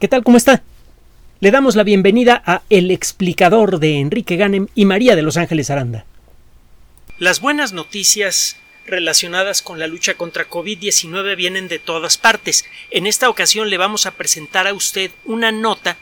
¿Qué 0.00 0.08
tal? 0.08 0.24
¿Cómo 0.24 0.36
está? 0.36 0.62
Le 1.38 1.52
damos 1.52 1.76
la 1.76 1.84
bienvenida 1.84 2.42
a 2.44 2.62
El 2.68 2.90
explicador 2.90 3.78
de 3.78 4.00
Enrique 4.00 4.34
Ganem 4.36 4.66
y 4.74 4.86
María 4.86 5.14
de 5.14 5.22
Los 5.22 5.36
Ángeles 5.36 5.70
Aranda. 5.70 6.04
Las 7.18 7.40
buenas 7.40 7.72
noticias 7.72 8.56
relacionadas 8.86 9.62
con 9.62 9.78
la 9.78 9.86
lucha 9.86 10.14
contra 10.14 10.48
COVID-19 10.50 11.36
vienen 11.36 11.68
de 11.68 11.78
todas 11.78 12.18
partes. 12.18 12.64
En 12.90 13.06
esta 13.06 13.28
ocasión 13.30 13.70
le 13.70 13.78
vamos 13.78 14.04
a 14.06 14.10
presentar 14.10 14.66
a 14.66 14.74
usted 14.74 15.12
una 15.24 15.52
nota 15.52 15.96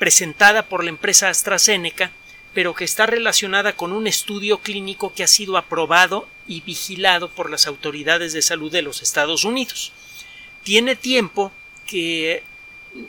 presentada 0.00 0.64
por 0.64 0.82
la 0.82 0.90
empresa 0.90 1.28
AstraZeneca, 1.28 2.10
pero 2.52 2.74
que 2.74 2.84
está 2.84 3.06
relacionada 3.06 3.74
con 3.74 3.92
un 3.92 4.08
estudio 4.08 4.58
clínico 4.58 5.14
que 5.14 5.22
ha 5.22 5.28
sido 5.28 5.56
aprobado 5.56 6.26
y 6.48 6.62
vigilado 6.62 7.30
por 7.30 7.48
las 7.48 7.68
autoridades 7.68 8.32
de 8.32 8.42
salud 8.42 8.72
de 8.72 8.82
los 8.82 9.02
Estados 9.02 9.44
Unidos. 9.44 9.92
Tiene 10.64 10.96
tiempo 10.96 11.52
que 11.86 12.42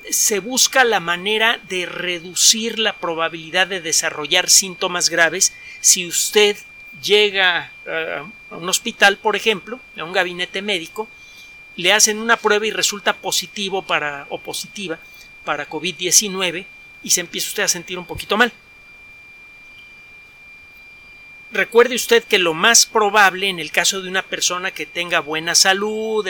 se 0.10 0.40
busca 0.40 0.84
la 0.84 1.00
manera 1.00 1.59
de 1.70 1.86
reducir 1.86 2.80
la 2.80 2.98
probabilidad 2.98 3.68
de 3.68 3.82
desarrollar 3.82 4.50
síntomas 4.50 5.09
graves 5.09 5.54
si 5.82 6.08
usted 6.08 6.58
llega 7.04 7.72
a 7.86 8.56
un 8.56 8.70
hospital, 8.70 9.18
por 9.18 9.36
ejemplo, 9.36 9.80
a 9.98 10.04
un 10.04 10.14
gabinete 10.14 10.62
médico, 10.62 11.08
le 11.76 11.94
hacen 11.94 12.18
una 12.18 12.38
prueba 12.38 12.66
y 12.66 12.72
resulta 12.72 13.14
positivo 13.14 13.82
para 13.82 14.26
o 14.30 14.40
positiva 14.40 14.98
para 15.44 15.70
COVID-19 15.70 16.66
y 17.04 17.09
se 17.09 17.22
empieza 17.22 17.50
usted 17.50 17.64
a 17.64 17.67
sentir 17.67 18.00
un 18.00 18.06
poquito 18.06 18.38
mal. 18.38 18.52
Recuerde 21.52 21.95
usted 21.95 22.23
que 22.23 22.40
lo 22.40 22.54
más 22.54 22.86
probable 22.86 23.48
en 23.48 23.59
el 23.59 23.72
caso 23.72 24.02
de 24.02 24.09
una 24.09 24.23
persona 24.23 24.72
que 24.72 24.86
tenga 24.86 25.20
buena 25.20 25.54
salud, 25.54 26.28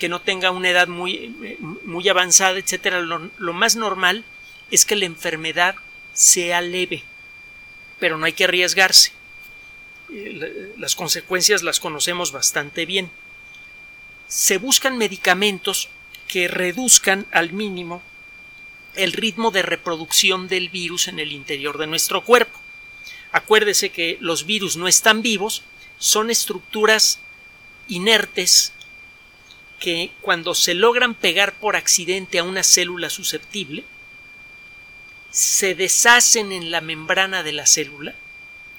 que 0.00 0.08
no 0.08 0.20
tenga 0.20 0.50
una 0.50 0.70
edad 0.70 0.88
muy, 0.88 1.58
muy 1.84 2.08
avanzada, 2.08 2.58
etcétera, 2.58 2.98
lo, 3.00 3.30
lo 3.38 3.52
más 3.52 3.76
normal 3.76 4.24
es 4.72 4.84
que 4.84 4.96
la 4.96 5.04
enfermedad 5.04 5.76
sea 6.12 6.60
leve, 6.60 7.04
pero 8.00 8.18
no 8.18 8.24
hay 8.26 8.32
que 8.32 8.44
arriesgarse. 8.44 9.12
Eh, 10.12 10.72
las 10.76 10.96
consecuencias 10.96 11.62
las 11.62 11.78
conocemos 11.78 12.32
bastante 12.32 12.86
bien. 12.86 13.10
Se 14.26 14.58
buscan 14.58 14.98
medicamentos 14.98 15.88
que 16.26 16.48
reduzcan 16.48 17.26
al 17.30 17.52
mínimo 17.52 18.02
el 18.94 19.12
ritmo 19.12 19.50
de 19.50 19.62
reproducción 19.62 20.48
del 20.48 20.68
virus 20.68 21.08
en 21.08 21.18
el 21.18 21.32
interior 21.32 21.78
de 21.78 21.86
nuestro 21.86 22.24
cuerpo. 22.24 22.58
Acuérdese 23.32 23.90
que 23.90 24.16
los 24.20 24.46
virus 24.46 24.76
no 24.76 24.88
están 24.88 25.22
vivos, 25.22 25.62
son 25.98 26.30
estructuras 26.30 27.20
inertes 27.86 28.72
que 29.80 30.12
cuando 30.20 30.54
se 30.54 30.74
logran 30.74 31.14
pegar 31.14 31.54
por 31.54 31.74
accidente 31.74 32.38
a 32.38 32.44
una 32.44 32.62
célula 32.62 33.10
susceptible, 33.10 33.82
se 35.30 35.74
deshacen 35.74 36.52
en 36.52 36.70
la 36.70 36.80
membrana 36.80 37.42
de 37.42 37.52
la 37.52 37.66
célula 37.66 38.14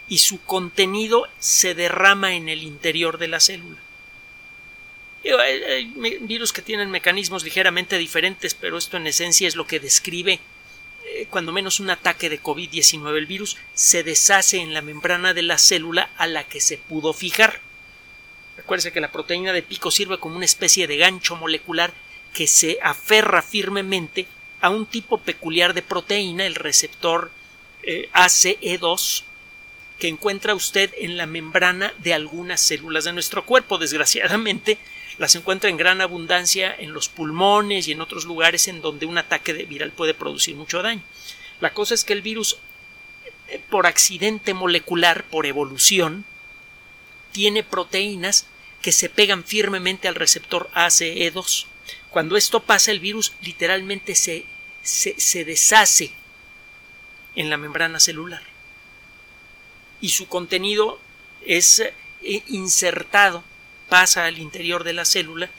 y 0.07 0.19
su 0.19 0.41
contenido 0.41 1.27
se 1.39 1.73
derrama 1.73 2.35
en 2.35 2.49
el 2.49 2.63
interior 2.63 3.17
de 3.17 3.27
la 3.27 3.39
célula. 3.39 3.77
Hay, 5.39 5.85
virus 6.21 6.51
que 6.51 6.61
tienen 6.61 6.89
mecanismos 6.89 7.43
ligeramente 7.43 7.97
diferentes, 7.97 8.53
pero 8.53 8.77
esto 8.77 8.97
en 8.97 9.07
esencia 9.07 9.47
es 9.47 9.55
lo 9.55 9.67
que 9.67 9.79
describe 9.79 10.39
eh, 11.05 11.27
cuando 11.29 11.51
menos 11.51 11.79
un 11.79 11.89
ataque 11.89 12.29
de 12.29 12.41
COVID-19. 12.41 13.17
El 13.17 13.25
virus 13.25 13.57
se 13.73 14.03
deshace 14.03 14.57
en 14.57 14.73
la 14.73 14.81
membrana 14.81 15.33
de 15.33 15.43
la 15.43 15.57
célula 15.57 16.09
a 16.17 16.27
la 16.27 16.43
que 16.43 16.59
se 16.59 16.77
pudo 16.77 17.13
fijar. 17.13 17.60
Acuérdese 18.61 18.91
que 18.91 19.01
la 19.01 19.11
proteína 19.11 19.53
de 19.53 19.63
pico 19.63 19.89
sirve 19.89 20.19
como 20.19 20.35
una 20.35 20.45
especie 20.45 20.85
de 20.85 20.97
gancho 20.97 21.35
molecular 21.35 21.91
que 22.31 22.45
se 22.45 22.77
aferra 22.83 23.41
firmemente 23.41 24.27
a 24.61 24.69
un 24.69 24.85
tipo 24.85 25.17
peculiar 25.17 25.73
de 25.73 25.81
proteína, 25.81 26.45
el 26.45 26.53
receptor 26.53 27.31
eh, 27.81 28.09
ACE2, 28.13 29.23
que 29.97 30.07
encuentra 30.07 30.53
usted 30.53 30.93
en 30.99 31.17
la 31.17 31.25
membrana 31.25 31.91
de 31.97 32.13
algunas 32.13 32.61
células 32.61 33.03
de 33.05 33.13
nuestro 33.13 33.45
cuerpo. 33.45 33.79
Desgraciadamente, 33.79 34.77
las 35.17 35.33
encuentra 35.33 35.71
en 35.71 35.77
gran 35.77 35.99
abundancia 35.99 36.73
en 36.77 36.93
los 36.93 37.09
pulmones 37.09 37.87
y 37.87 37.93
en 37.93 38.01
otros 38.01 38.25
lugares 38.25 38.67
en 38.67 38.81
donde 38.81 39.07
un 39.07 39.17
ataque 39.17 39.53
viral 39.53 39.91
puede 39.91 40.13
producir 40.13 40.55
mucho 40.55 40.83
daño. 40.83 41.01
La 41.59 41.73
cosa 41.73 41.95
es 41.95 42.03
que 42.03 42.13
el 42.13 42.21
virus, 42.21 42.57
eh, 43.47 43.59
por 43.71 43.87
accidente 43.87 44.53
molecular, 44.53 45.23
por 45.23 45.47
evolución, 45.47 46.25
tiene 47.31 47.63
proteínas 47.63 48.45
que 48.81 48.91
se 48.91 49.09
pegan 49.09 49.43
firmemente 49.43 50.07
al 50.07 50.15
receptor 50.15 50.69
ACE2. 50.73 51.65
Cuando 52.09 52.35
esto 52.37 52.61
pasa, 52.61 52.91
el 52.91 52.99
virus 52.99 53.33
literalmente 53.41 54.15
se, 54.15 54.45
se, 54.81 55.45
deshace 55.45 56.11
en 57.35 57.49
la 57.49 57.57
membrana 57.57 57.99
celular 57.99 58.41
y 60.01 60.09
su 60.09 60.27
contenido 60.27 60.99
es 61.45 61.79
eh, 61.79 61.93
insertado, 62.47 63.43
pasa 63.87 64.25
al 64.25 64.39
interior 64.39 64.83
de 64.83 64.93
la 64.93 65.05
célula, 65.05 65.49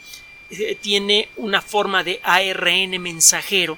eh, 0.49 0.77
tiene 0.79 1.29
una 1.37 1.61
forma 1.61 2.03
de 2.03 2.19
ARN 2.23 3.01
mensajero 3.01 3.77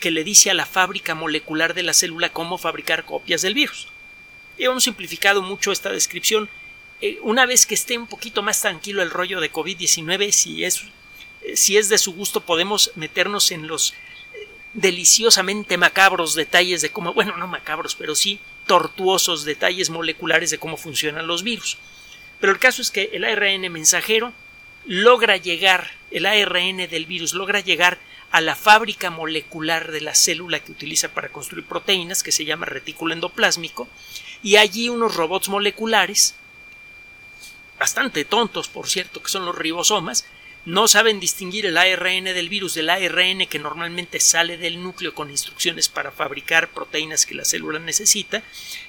que 0.00 0.10
le 0.10 0.24
dice 0.24 0.50
a 0.50 0.54
la 0.54 0.66
fábrica 0.66 1.14
molecular 1.14 1.74
de 1.74 1.82
la 1.82 1.92
célula 1.92 2.32
cómo 2.32 2.58
fabricar 2.58 3.04
copias 3.04 3.42
del 3.42 3.54
virus. 3.54 3.88
Hemos 4.56 4.84
simplificado 4.84 5.42
mucho 5.42 5.70
esta 5.70 5.90
descripción 5.90 6.48
eh, 7.00 7.18
una 7.22 7.46
vez 7.46 7.66
que 7.66 7.74
esté 7.74 7.96
un 7.96 8.06
poquito 8.06 8.42
más 8.42 8.60
tranquilo 8.60 9.02
el 9.02 9.10
rollo 9.10 9.40
de 9.40 9.52
COVID-19, 9.52 10.32
si 10.32 10.64
es, 10.64 10.82
si 11.54 11.76
es 11.76 11.88
de 11.88 11.98
su 11.98 12.12
gusto, 12.12 12.40
podemos 12.40 12.92
meternos 12.96 13.52
en 13.52 13.68
los 13.68 13.92
eh, 13.92 14.48
deliciosamente 14.74 15.76
macabros 15.76 16.34
detalles 16.34 16.82
de 16.82 16.90
cómo, 16.90 17.14
bueno, 17.14 17.36
no 17.36 17.46
macabros, 17.46 17.94
pero 17.94 18.14
sí 18.14 18.40
tortuosos 18.66 19.44
detalles 19.44 19.90
moleculares 19.90 20.50
de 20.50 20.58
cómo 20.58 20.76
funcionan 20.76 21.26
los 21.26 21.42
virus. 21.42 21.78
Pero 22.40 22.52
el 22.52 22.58
caso 22.58 22.82
es 22.82 22.90
que 22.90 23.10
el 23.12 23.24
ARN 23.24 23.72
mensajero 23.72 24.32
logra 24.84 25.36
llegar, 25.36 25.92
el 26.10 26.26
ARN 26.26 26.88
del 26.88 27.06
virus 27.06 27.32
logra 27.32 27.60
llegar 27.60 27.98
a 28.30 28.40
la 28.40 28.56
fábrica 28.56 29.10
molecular 29.10 29.90
de 29.90 30.00
la 30.00 30.14
célula 30.14 30.60
que 30.60 30.72
utiliza 30.72 31.08
para 31.08 31.30
construir 31.30 31.64
proteínas, 31.64 32.22
que 32.22 32.32
se 32.32 32.44
llama 32.44 32.66
retículo 32.66 33.14
endoplásmico, 33.14 33.88
y 34.42 34.56
allí 34.56 34.88
unos 34.88 35.14
robots 35.14 35.48
moleculares 35.48 36.34
bastante 37.78 38.24
tontos, 38.24 38.68
por 38.68 38.88
cierto, 38.88 39.22
que 39.22 39.30
son 39.30 39.44
los 39.44 39.56
ribosomas, 39.56 40.26
no 40.64 40.86
saben 40.86 41.20
distinguir 41.20 41.64
el 41.64 41.78
ARN 41.78 42.24
del 42.24 42.48
virus 42.50 42.74
del 42.74 42.90
ARN 42.90 43.46
que 43.46 43.58
normalmente 43.58 44.20
sale 44.20 44.58
del 44.58 44.82
núcleo 44.82 45.14
con 45.14 45.30
instrucciones 45.30 45.88
para 45.88 46.10
fabricar 46.10 46.68
proteínas 46.68 47.24
que 47.24 47.34
la 47.34 47.44
célula 47.44 47.78
necesita, 47.78 48.42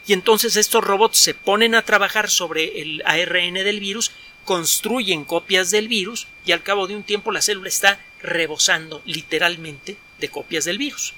y 0.05 0.13
entonces 0.13 0.55
estos 0.57 0.83
robots 0.83 1.17
se 1.19 1.33
ponen 1.33 1.75
a 1.75 1.85
trabajar 1.85 2.29
sobre 2.29 2.81
el 2.81 3.01
ARN 3.05 3.53
del 3.53 3.79
virus, 3.79 4.11
construyen 4.44 5.23
copias 5.23 5.72
del 5.72 5.88
virus, 5.88 6.28
y 6.45 6.51
al 6.51 6.63
cabo 6.63 6.88
de 6.88 6.95
un 6.95 7.03
tiempo 7.03 7.31
la 7.31 7.41
célula 7.41 7.69
está 7.69 8.03
rebosando 8.22 9.01
literalmente 9.05 9.95
de 10.19 10.29
copias 10.29 10.66
del 10.66 10.79
virus. 10.79 11.13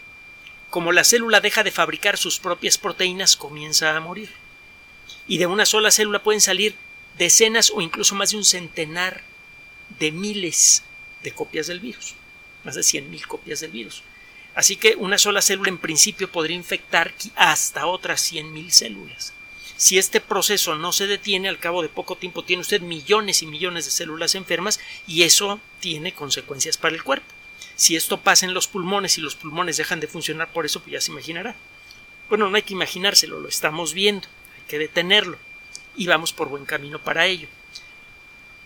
Como 0.70 0.92
la 0.92 1.04
célula 1.04 1.42
deja 1.42 1.64
de 1.64 1.72
fabricar 1.72 2.18
sus 2.18 2.40
propias 2.40 2.78
proteínas, 2.78 3.36
comienza 3.36 3.96
a 3.96 4.00
morir. 4.00 4.30
Y 5.28 5.38
de 5.38 5.48
una 5.48 5.66
sola 5.66 5.92
célula 5.92 6.24
pueden 6.24 6.40
salir 6.40 6.76
decenas 7.18 7.72
o 7.74 7.82
incluso 7.82 8.16
más 8.16 8.32
de 8.32 8.38
un 8.38 8.46
centenar 8.46 9.24
de 10.00 10.12
miles 10.12 10.84
de 11.24 11.32
copias 11.32 11.68
del 11.68 11.80
virus, 11.80 12.16
más 12.64 12.76
de 12.76 12.82
100.000 12.82 13.28
copias 13.28 13.60
del 13.60 13.72
virus. 13.72 14.04
Así 14.56 14.76
que 14.76 14.96
una 14.96 15.18
sola 15.18 15.42
célula 15.42 15.70
en 15.70 15.78
principio 15.78 16.32
podría 16.32 16.58
infectar 16.58 17.14
hasta 17.36 17.86
otras 17.86 18.32
100.000 18.32 18.70
células. 18.70 19.34
Si 19.78 19.98
este 19.98 20.22
proceso 20.22 20.76
no 20.76 20.92
se 20.92 21.08
detiene, 21.08 21.50
al 21.50 21.60
cabo 21.60 21.82
de 21.82 21.90
poco 21.90 22.16
tiempo 22.16 22.44
tiene 22.44 22.62
usted 22.62 22.82
millones 22.82 23.42
y 23.42 23.48
millones 23.48 23.86
de 23.86 23.92
células 23.92 24.36
enfermas 24.36 24.80
y 25.08 25.24
eso 25.24 25.60
tiene 25.80 26.14
consecuencias 26.14 26.78
para 26.78 26.96
el 26.96 27.04
cuerpo. 27.04 27.34
Si 27.76 27.96
esto 27.96 28.20
pasa 28.20 28.46
en 28.46 28.54
los 28.54 28.68
pulmones 28.68 29.18
y 29.18 29.22
los 29.22 29.36
pulmones 29.36 29.78
dejan 29.78 30.00
de 30.00 30.08
funcionar 30.08 30.52
por 30.52 30.66
eso, 30.66 30.82
pues 30.82 30.94
ya 30.94 31.02
se 31.02 31.12
imaginará. 31.12 31.56
Bueno, 32.30 32.50
no 32.50 32.56
hay 32.56 32.62
que 32.62 32.74
imaginárselo, 32.74 33.40
lo 33.40 33.50
estamos 33.50 33.94
viendo, 33.94 34.28
hay 34.56 34.64
que 34.68 34.78
detenerlo 34.78 35.38
y 35.96 36.08
vamos 36.08 36.34
por 36.34 36.50
buen 36.50 36.66
camino 36.66 37.00
para 37.00 37.26
ello. 37.26 37.48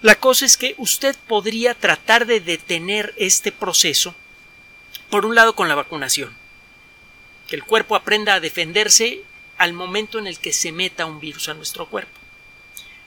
La 0.01 0.15
cosa 0.15 0.45
es 0.45 0.57
que 0.57 0.75
usted 0.77 1.15
podría 1.27 1.73
tratar 1.73 2.25
de 2.25 2.39
detener 2.39 3.13
este 3.17 3.51
proceso, 3.51 4.13
por 5.09 5.25
un 5.25 5.35
lado 5.35 5.55
con 5.55 5.67
la 5.67 5.75
vacunación, 5.75 6.35
que 7.47 7.55
el 7.55 7.63
cuerpo 7.63 7.95
aprenda 7.95 8.35
a 8.35 8.39
defenderse 8.39 9.23
al 9.57 9.73
momento 9.73 10.19
en 10.19 10.27
el 10.27 10.39
que 10.39 10.53
se 10.53 10.71
meta 10.71 11.05
un 11.05 11.19
virus 11.19 11.49
a 11.49 11.53
nuestro 11.53 11.87
cuerpo. 11.87 12.19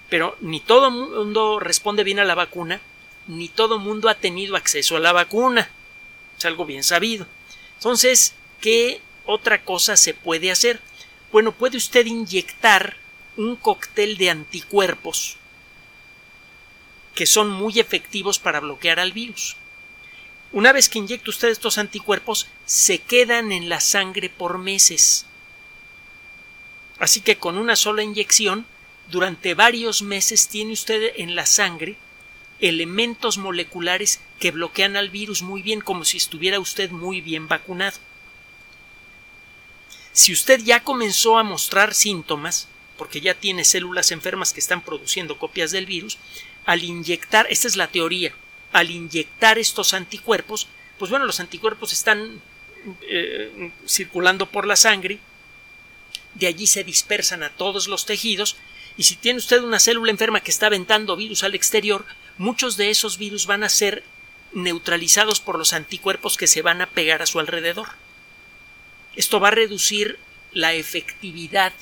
Pero 0.08 0.36
ni 0.40 0.60
todo 0.60 0.90
mundo 0.90 1.60
responde 1.60 2.04
bien 2.04 2.18
a 2.18 2.24
la 2.24 2.34
vacuna, 2.34 2.80
ni 3.26 3.48
todo 3.48 3.78
mundo 3.78 4.08
ha 4.08 4.14
tenido 4.14 4.56
acceso 4.56 4.96
a 4.96 5.00
la 5.00 5.12
vacuna. 5.12 5.70
Es 6.38 6.44
algo 6.46 6.64
bien 6.64 6.82
sabido. 6.82 7.26
Entonces, 7.74 8.34
¿qué 8.60 9.02
otra 9.26 9.62
cosa 9.62 9.96
se 9.96 10.14
puede 10.14 10.50
hacer? 10.50 10.80
Bueno, 11.30 11.52
puede 11.52 11.76
usted 11.76 12.06
inyectar 12.06 12.96
un 13.38 13.54
cóctel 13.54 14.18
de 14.18 14.30
anticuerpos 14.30 15.36
que 17.14 17.24
son 17.24 17.50
muy 17.50 17.78
efectivos 17.78 18.38
para 18.38 18.60
bloquear 18.60 19.00
al 19.00 19.12
virus. 19.12 19.56
Una 20.52 20.72
vez 20.72 20.88
que 20.88 20.98
inyecta 20.98 21.30
usted 21.30 21.48
estos 21.48 21.78
anticuerpos, 21.78 22.48
se 22.66 22.98
quedan 22.98 23.52
en 23.52 23.68
la 23.68 23.80
sangre 23.80 24.28
por 24.28 24.58
meses. 24.58 25.24
Así 26.98 27.20
que 27.20 27.38
con 27.38 27.58
una 27.58 27.76
sola 27.76 28.02
inyección, 28.02 28.66
durante 29.08 29.54
varios 29.54 30.02
meses 30.02 30.48
tiene 30.48 30.72
usted 30.72 31.12
en 31.16 31.34
la 31.34 31.46
sangre 31.46 31.96
elementos 32.60 33.38
moleculares 33.38 34.20
que 34.40 34.50
bloquean 34.50 34.96
al 34.96 35.10
virus 35.10 35.42
muy 35.42 35.62
bien, 35.62 35.80
como 35.80 36.04
si 36.04 36.16
estuviera 36.16 36.58
usted 36.58 36.90
muy 36.90 37.20
bien 37.20 37.46
vacunado. 37.46 37.98
Si 40.12 40.32
usted 40.32 40.60
ya 40.60 40.82
comenzó 40.82 41.38
a 41.38 41.44
mostrar 41.44 41.94
síntomas, 41.94 42.66
porque 42.98 43.22
ya 43.22 43.32
tiene 43.34 43.64
células 43.64 44.10
enfermas 44.12 44.52
que 44.52 44.60
están 44.60 44.82
produciendo 44.82 45.38
copias 45.38 45.70
del 45.70 45.86
virus, 45.86 46.18
al 46.66 46.84
inyectar, 46.84 47.46
esta 47.48 47.68
es 47.68 47.76
la 47.76 47.88
teoría, 47.88 48.34
al 48.72 48.90
inyectar 48.90 49.58
estos 49.58 49.94
anticuerpos, 49.94 50.68
pues 50.98 51.10
bueno, 51.10 51.24
los 51.24 51.40
anticuerpos 51.40 51.94
están 51.94 52.42
eh, 53.08 53.70
circulando 53.86 54.46
por 54.46 54.66
la 54.66 54.76
sangre, 54.76 55.20
de 56.34 56.46
allí 56.46 56.66
se 56.66 56.84
dispersan 56.84 57.42
a 57.42 57.50
todos 57.50 57.88
los 57.88 58.04
tejidos 58.04 58.56
y 58.96 59.04
si 59.04 59.16
tiene 59.16 59.38
usted 59.38 59.62
una 59.62 59.78
célula 59.78 60.10
enferma 60.10 60.40
que 60.40 60.50
está 60.50 60.66
aventando 60.66 61.16
virus 61.16 61.44
al 61.44 61.54
exterior, 61.54 62.04
muchos 62.36 62.76
de 62.76 62.90
esos 62.90 63.16
virus 63.16 63.46
van 63.46 63.62
a 63.62 63.68
ser 63.68 64.02
neutralizados 64.52 65.40
por 65.40 65.56
los 65.56 65.72
anticuerpos 65.72 66.36
que 66.36 66.46
se 66.46 66.62
van 66.62 66.82
a 66.82 66.86
pegar 66.90 67.22
a 67.22 67.26
su 67.26 67.38
alrededor. 67.38 67.88
Esto 69.14 69.40
va 69.40 69.48
a 69.48 69.52
reducir 69.52 70.18
la 70.52 70.74
efectividad 70.74 71.72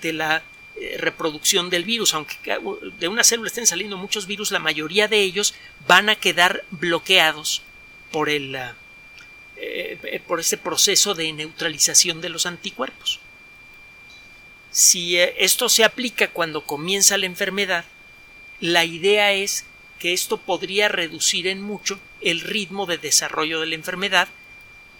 de 0.00 0.12
la 0.12 0.42
eh, 0.76 0.96
reproducción 0.98 1.70
del 1.70 1.84
virus. 1.84 2.14
Aunque 2.14 2.58
de 2.98 3.08
una 3.08 3.24
célula 3.24 3.48
estén 3.48 3.66
saliendo 3.66 3.96
muchos 3.96 4.26
virus, 4.26 4.50
la 4.50 4.58
mayoría 4.58 5.08
de 5.08 5.20
ellos 5.20 5.54
van 5.86 6.08
a 6.08 6.16
quedar 6.16 6.64
bloqueados 6.70 7.62
por 8.10 8.28
el 8.28 8.56
eh, 9.56 10.20
por 10.26 10.40
ese 10.40 10.58
proceso 10.58 11.14
de 11.14 11.32
neutralización 11.32 12.20
de 12.20 12.28
los 12.28 12.46
anticuerpos. 12.46 13.20
Si 14.74 15.16
eh, 15.16 15.36
esto 15.38 15.68
se 15.68 15.84
aplica 15.84 16.28
cuando 16.28 16.64
comienza 16.64 17.16
la 17.16 17.26
enfermedad, 17.26 17.84
la 18.58 18.84
idea 18.84 19.32
es 19.32 19.64
que 20.00 20.12
esto 20.12 20.36
podría 20.36 20.88
reducir 20.88 21.46
en 21.46 21.62
mucho 21.62 22.00
el 22.20 22.40
ritmo 22.40 22.84
de 22.86 22.98
desarrollo 22.98 23.60
de 23.60 23.66
la 23.66 23.76
enfermedad, 23.76 24.26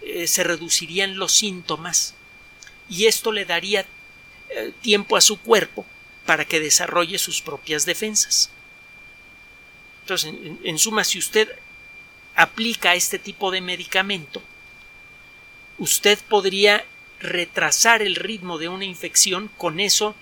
eh, 0.02 0.28
se 0.28 0.44
reducirían 0.44 1.16
los 1.16 1.32
síntomas 1.32 2.14
y 2.88 3.06
esto 3.06 3.32
le 3.32 3.44
daría 3.44 3.84
eh, 4.50 4.72
tiempo 4.80 5.16
a 5.16 5.20
su 5.20 5.40
cuerpo 5.40 5.84
para 6.26 6.44
que 6.44 6.60
desarrolle 6.60 7.18
sus 7.18 7.42
propias 7.42 7.84
defensas. 7.84 8.50
Entonces, 10.02 10.34
en 10.62 10.78
suma, 10.78 11.04
si 11.04 11.18
usted 11.18 11.48
aplica 12.34 12.94
este 12.94 13.18
tipo 13.18 13.50
de 13.50 13.60
medicamento, 13.60 14.42
usted 15.78 16.18
podría 16.28 16.84
retrasar 17.20 18.02
el 18.02 18.16
ritmo 18.16 18.58
de 18.58 18.68
una 18.68 18.84
infección, 18.84 19.50
con 19.56 19.80
eso 19.80 20.14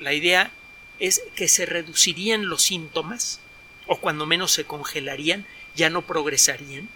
la 0.00 0.12
idea 0.12 0.50
es 0.98 1.22
que 1.34 1.48
se 1.48 1.66
reducirían 1.66 2.48
los 2.48 2.62
síntomas, 2.62 3.40
o 3.86 3.98
cuando 3.98 4.26
menos 4.26 4.52
se 4.52 4.64
congelarían, 4.64 5.46
ya 5.74 5.90
no 5.90 6.02
progresarían, 6.02 6.88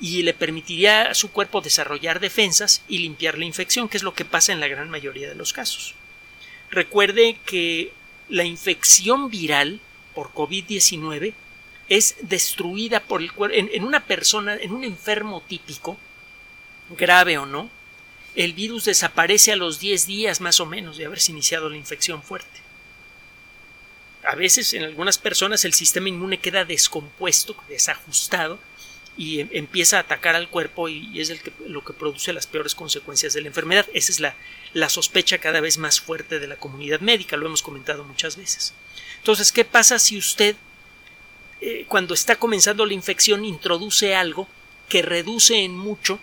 y 0.00 0.22
le 0.22 0.34
permitiría 0.34 1.02
a 1.02 1.14
su 1.14 1.30
cuerpo 1.30 1.60
desarrollar 1.60 2.20
defensas 2.20 2.82
y 2.88 2.98
limpiar 2.98 3.38
la 3.38 3.44
infección, 3.44 3.88
que 3.88 3.96
es 3.96 4.02
lo 4.02 4.14
que 4.14 4.24
pasa 4.24 4.52
en 4.52 4.60
la 4.60 4.68
gran 4.68 4.88
mayoría 4.88 5.28
de 5.28 5.34
los 5.34 5.52
casos. 5.52 5.94
Recuerde 6.70 7.38
que 7.44 7.92
la 8.28 8.44
infección 8.44 9.30
viral 9.30 9.80
por 10.14 10.32
COVID-19 10.32 11.34
es 11.88 12.16
destruida 12.22 13.00
por 13.00 13.20
el 13.20 13.32
cuerpo 13.32 13.56
en 13.56 13.84
una 13.84 14.06
persona, 14.06 14.54
en 14.54 14.72
un 14.72 14.84
enfermo 14.84 15.42
típico, 15.46 15.98
grave 16.96 17.38
o 17.38 17.46
no, 17.46 17.70
el 18.34 18.52
virus 18.52 18.84
desaparece 18.84 19.52
a 19.52 19.56
los 19.56 19.80
10 19.80 20.06
días 20.06 20.40
más 20.40 20.60
o 20.60 20.66
menos 20.66 20.96
de 20.96 21.06
haberse 21.06 21.32
iniciado 21.32 21.68
la 21.68 21.76
infección 21.76 22.22
fuerte. 22.22 22.60
A 24.24 24.34
veces 24.34 24.72
en 24.74 24.84
algunas 24.84 25.18
personas 25.18 25.64
el 25.64 25.74
sistema 25.74 26.08
inmune 26.08 26.38
queda 26.38 26.64
descompuesto, 26.64 27.56
desajustado 27.68 28.58
y 29.20 29.40
em, 29.40 29.48
empieza 29.52 29.98
a 29.98 30.00
atacar 30.00 30.34
al 30.34 30.48
cuerpo 30.48 30.88
y 30.88 31.20
es 31.20 31.30
lo 31.66 31.84
que 31.84 31.92
produce 31.92 32.32
las 32.32 32.46
peores 32.46 32.74
consecuencias 32.74 33.34
de 33.34 33.42
la 33.42 33.48
enfermedad. 33.48 33.86
Esa 33.92 34.12
es 34.12 34.18
la, 34.20 34.34
la 34.72 34.88
sospecha 34.88 35.36
cada 35.36 35.60
vez 35.60 35.76
más 35.76 36.00
fuerte 36.00 36.40
de 36.40 36.46
la 36.46 36.56
comunidad 36.56 37.00
médica, 37.00 37.36
lo 37.36 37.46
hemos 37.46 37.62
comentado 37.62 38.02
muchas 38.04 38.36
veces. 38.36 38.72
Entonces, 39.18 39.52
¿qué 39.52 39.66
pasa 39.66 39.98
si 39.98 40.16
usted 40.16 40.56
eh, 41.60 41.84
cuando 41.86 42.14
está 42.14 42.36
comenzando 42.36 42.86
la 42.86 42.94
infección 42.94 43.44
introduce 43.44 44.14
algo 44.14 44.48
que 44.88 45.02
reduce 45.02 45.62
en 45.62 45.76
mucho 45.76 46.18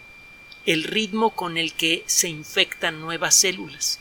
el 0.66 0.84
ritmo 0.84 1.36
con 1.36 1.58
el 1.58 1.74
que 1.74 2.04
se 2.08 2.28
infectan 2.28 3.00
nuevas 3.00 3.36
células. 3.36 4.00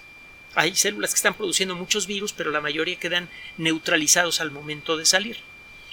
Hay 0.55 0.75
células 0.75 1.11
que 1.11 1.19
están 1.19 1.35
produciendo 1.35 1.77
muchos 1.77 2.07
virus, 2.07 2.33
pero 2.33 2.51
la 2.51 2.63
mayoría 2.63 2.99
quedan 2.99 3.29
neutralizados 3.59 4.41
al 4.41 4.51
momento 4.51 4.97
de 4.97 5.05
salir. 5.05 5.37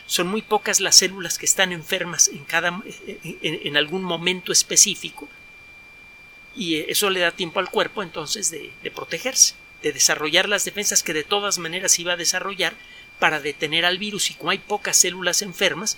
Son 0.06 0.28
muy 0.28 0.42
pocas 0.42 0.80
las 0.80 0.98
células 0.98 1.38
que 1.38 1.46
están 1.46 1.72
enfermas 1.72 2.28
en, 2.28 2.44
cada, 2.44 2.82
en, 3.24 3.78
algún 3.78 4.04
momento 4.04 4.52
específico 4.52 5.30
y 6.56 6.76
eso 6.76 7.10
le 7.10 7.22
da 7.22 7.32
tiempo 7.32 7.60
al 7.60 7.70
cuerpo 7.70 8.04
entonces 8.04 8.52
de, 8.52 8.92
protegerse, 8.92 9.56
de 9.82 9.94
desarrollar 9.94 10.50
las 10.50 10.66
defensas 10.66 11.04
que 11.04 11.14
de 11.14 11.24
todas 11.24 11.58
maneras 11.58 11.98
iba 12.00 12.14
a 12.14 12.18
desarrollar 12.18 12.74
para 13.18 13.40
detener 13.40 13.86
al 13.86 13.98
virus 13.98 14.30
y 14.30 14.34
como 14.34 14.52
hay 14.52 14.60
pocas 14.60 14.98
células 14.98 15.42
enfermas, 15.42 15.98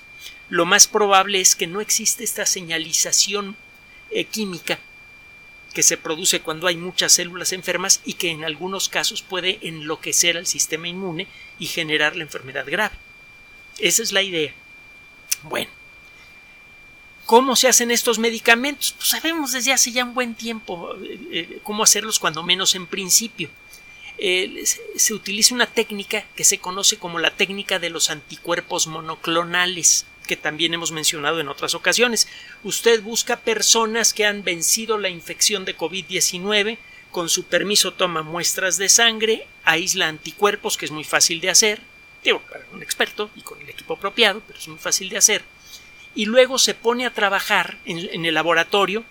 lo 0.50 0.66
más 0.66 0.88
probable 0.88 1.42
es 1.42 1.56
que 1.56 1.68
no 1.68 1.82
existe 1.82 2.24
esta 2.24 2.46
señalización 2.46 3.56
eh, 4.12 4.26
química 4.26 4.80
que 5.74 5.84
se 5.84 5.98
produce 5.98 6.40
cuando 6.40 6.68
hay 6.68 6.78
muchas 6.78 7.12
células 7.12 7.52
enfermas 7.52 8.02
y 8.06 8.14
que 8.14 8.30
en 8.30 8.46
algunos 8.46 8.88
casos 8.88 9.22
puede 9.22 9.60
enloquecer 9.62 10.38
al 10.38 10.48
sistema 10.48 10.88
inmune 10.88 11.28
y 11.60 11.68
generar 11.68 12.16
la 12.16 12.24
enfermedad 12.24 12.66
grave. 12.66 12.96
Esa 13.80 14.04
es 14.04 14.12
la 14.12 14.22
idea. 14.22 14.54
Bueno, 15.44 15.70
¿cómo 17.26 17.56
se 17.56 17.68
hacen 17.68 17.92
estos 17.92 18.20
medicamentos? 18.20 18.94
Pues 18.94 19.10
sabemos 19.10 19.52
desde 19.52 19.74
hace 19.74 19.92
ya 19.92 20.04
un 20.04 20.14
buen 20.14 20.36
tiempo 20.36 20.96
eh, 20.96 21.20
eh, 21.32 21.60
cómo 21.64 21.84
hacerlos, 21.84 22.20
cuando 22.20 22.44
menos 22.44 22.76
en 22.76 22.88
principio. 22.88 23.50
se 24.18 25.14
utiliza 25.14 25.54
una 25.54 25.68
técnica 25.68 26.26
que 26.36 26.46
se 26.46 26.60
conoce 26.60 26.98
como 26.98 27.20
la 27.20 27.32
técnica 27.32 27.80
de 27.80 27.90
los 27.90 28.10
anticuerpos 28.10 28.88
monoclonales 28.88 30.06
que 30.26 30.36
también 30.36 30.74
hemos 30.74 30.92
mencionado 30.92 31.40
en 31.40 31.48
otras 31.48 31.76
ocasiones. 31.76 32.28
Usted 32.64 33.02
busca 33.02 33.40
personas 33.40 34.14
que 34.14 34.26
han 34.26 34.44
vencido 34.44 34.98
la 34.98 35.10
infección 35.10 35.66
de 35.66 35.78
COVID-19, 35.78 36.78
con 37.12 37.30
su 37.30 37.46
permiso 37.46 37.94
toma 37.94 38.24
muestras 38.24 38.78
de 38.78 38.90
sangre, 38.90 39.48
aísla 39.64 40.08
anticuerpos, 40.08 40.78
que 40.78 40.86
es 40.86 40.92
muy 40.92 41.04
fácil 41.04 41.40
de 41.40 41.50
hacer, 41.50 41.82
un 42.34 42.82
experto 42.82 43.30
y 43.36 43.42
con 43.42 43.62
el 43.62 43.70
equipo 43.70 43.96
apropiado, 43.96 44.42
pero 44.46 44.60
es 44.60 44.68
muy 44.68 44.80
fácil 44.80 45.10
de 45.10 45.18
hacer, 45.18 45.44
y 46.14 46.26
luego 46.26 46.58
se 46.58 46.74
pone 46.74 47.06
a 47.06 47.14
trabajar 47.14 47.78
en, 47.86 48.10
en 48.12 48.26
el 48.26 48.34
laboratorio 48.34 49.04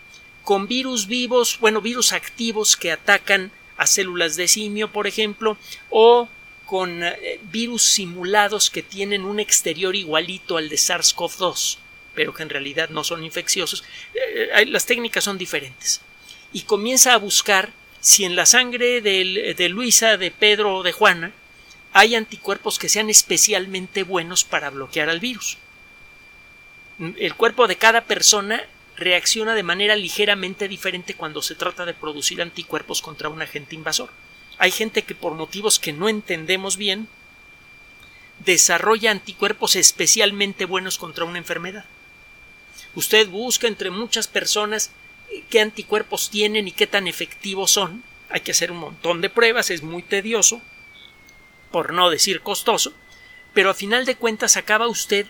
con 0.42 0.68
virus 0.68 1.06
vivos, 1.06 1.58
bueno, 1.60 1.80
virus 1.80 2.12
activos 2.12 2.76
que 2.76 2.92
atacan 2.92 3.50
a 3.76 3.86
células 3.86 4.36
de 4.36 4.46
simio, 4.46 4.92
por 4.92 5.06
ejemplo, 5.06 5.56
o 5.90 6.28
con 6.66 7.02
eh, 7.02 7.40
virus 7.50 7.82
simulados 7.82 8.70
que 8.70 8.82
tienen 8.82 9.24
un 9.24 9.40
exterior 9.40 9.94
igualito 9.96 10.56
al 10.56 10.68
de 10.68 10.76
SARS-CoV-2, 10.76 11.78
pero 12.14 12.32
que 12.32 12.42
en 12.42 12.50
realidad 12.50 12.90
no 12.90 13.04
son 13.04 13.24
infecciosos. 13.24 13.84
Eh, 14.14 14.50
eh, 14.54 14.66
las 14.66 14.86
técnicas 14.86 15.24
son 15.24 15.38
diferentes. 15.38 16.00
Y 16.52 16.62
comienza 16.62 17.14
a 17.14 17.18
buscar 17.18 17.72
si 18.00 18.24
en 18.24 18.36
la 18.36 18.46
sangre 18.46 19.00
de 19.00 19.68
Luisa, 19.70 20.16
de 20.16 20.30
Pedro 20.30 20.76
o 20.76 20.82
de 20.82 20.92
Juana 20.92 21.32
hay 21.94 22.16
anticuerpos 22.16 22.80
que 22.80 22.88
sean 22.88 23.08
especialmente 23.08 24.02
buenos 24.02 24.42
para 24.42 24.68
bloquear 24.68 25.08
al 25.08 25.20
virus. 25.20 25.58
El 26.98 27.36
cuerpo 27.36 27.68
de 27.68 27.76
cada 27.76 28.02
persona 28.02 28.60
reacciona 28.96 29.54
de 29.54 29.62
manera 29.62 29.94
ligeramente 29.94 30.66
diferente 30.66 31.14
cuando 31.14 31.40
se 31.40 31.54
trata 31.54 31.86
de 31.86 31.94
producir 31.94 32.42
anticuerpos 32.42 33.00
contra 33.00 33.28
un 33.28 33.40
agente 33.40 33.76
invasor. 33.76 34.10
Hay 34.58 34.72
gente 34.72 35.02
que 35.02 35.14
por 35.14 35.34
motivos 35.34 35.78
que 35.78 35.92
no 35.92 36.08
entendemos 36.08 36.76
bien 36.76 37.06
desarrolla 38.44 39.12
anticuerpos 39.12 39.76
especialmente 39.76 40.64
buenos 40.64 40.98
contra 40.98 41.24
una 41.24 41.38
enfermedad. 41.38 41.84
Usted 42.96 43.28
busca 43.28 43.68
entre 43.68 43.90
muchas 43.90 44.26
personas 44.26 44.90
eh, 45.30 45.44
qué 45.48 45.60
anticuerpos 45.60 46.28
tienen 46.28 46.66
y 46.66 46.72
qué 46.72 46.88
tan 46.88 47.06
efectivos 47.06 47.70
son. 47.70 48.02
Hay 48.30 48.40
que 48.40 48.50
hacer 48.50 48.72
un 48.72 48.78
montón 48.78 49.20
de 49.20 49.30
pruebas, 49.30 49.70
es 49.70 49.84
muy 49.84 50.02
tedioso, 50.02 50.60
por 51.74 51.92
no 51.92 52.08
decir 52.08 52.40
costoso, 52.40 52.92
pero 53.52 53.68
a 53.68 53.74
final 53.74 54.04
de 54.06 54.14
cuentas 54.14 54.56
acaba 54.56 54.86
usted 54.86 55.26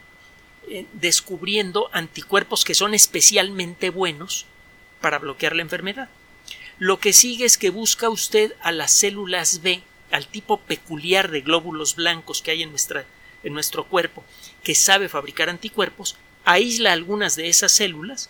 eh, 0.69 0.85
descubriendo 0.93 1.89
anticuerpos 1.91 2.67
que 2.67 2.75
son 2.75 2.93
especialmente 2.93 3.89
buenos 3.89 4.45
para 5.01 5.19
bloquear 5.19 5.57
la 5.57 5.63
enfermedad. 5.63 6.11
Lo 6.79 7.01
que 7.01 7.15
sigue 7.15 7.47
es 7.47 7.57
que 7.57 7.71
busca 7.71 8.11
usted 8.11 8.53
a 8.61 8.73
las 8.73 8.93
células 8.93 9.63
B, 9.63 9.83
al 10.11 10.27
tipo 10.27 10.61
peculiar 10.61 11.31
de 11.31 11.41
glóbulos 11.41 11.97
blancos 11.97 12.43
que 12.43 12.51
hay 12.51 12.63
en, 12.63 12.69
nuestra, 12.69 13.07
en 13.43 13.55
nuestro 13.55 13.87
cuerpo, 13.87 14.23
que 14.63 14.75
sabe 14.75 15.09
fabricar 15.09 15.49
anticuerpos, 15.49 16.15
aísla 16.45 16.93
algunas 16.93 17.37
de 17.37 17.49
esas 17.49 17.73
células 17.73 18.29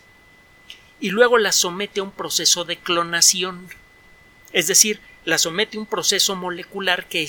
y 1.01 1.09
luego 1.09 1.37
las 1.37 1.57
somete 1.57 1.99
a 1.99 2.03
un 2.03 2.11
proceso 2.11 2.63
de 2.63 2.77
clonación. 2.77 3.67
Es 4.53 4.67
decir, 4.67 5.01
las 5.25 5.41
somete 5.41 5.77
a 5.77 5.79
un 5.79 5.87
proceso 5.87 6.35
molecular 6.35 7.07
que 7.07 7.27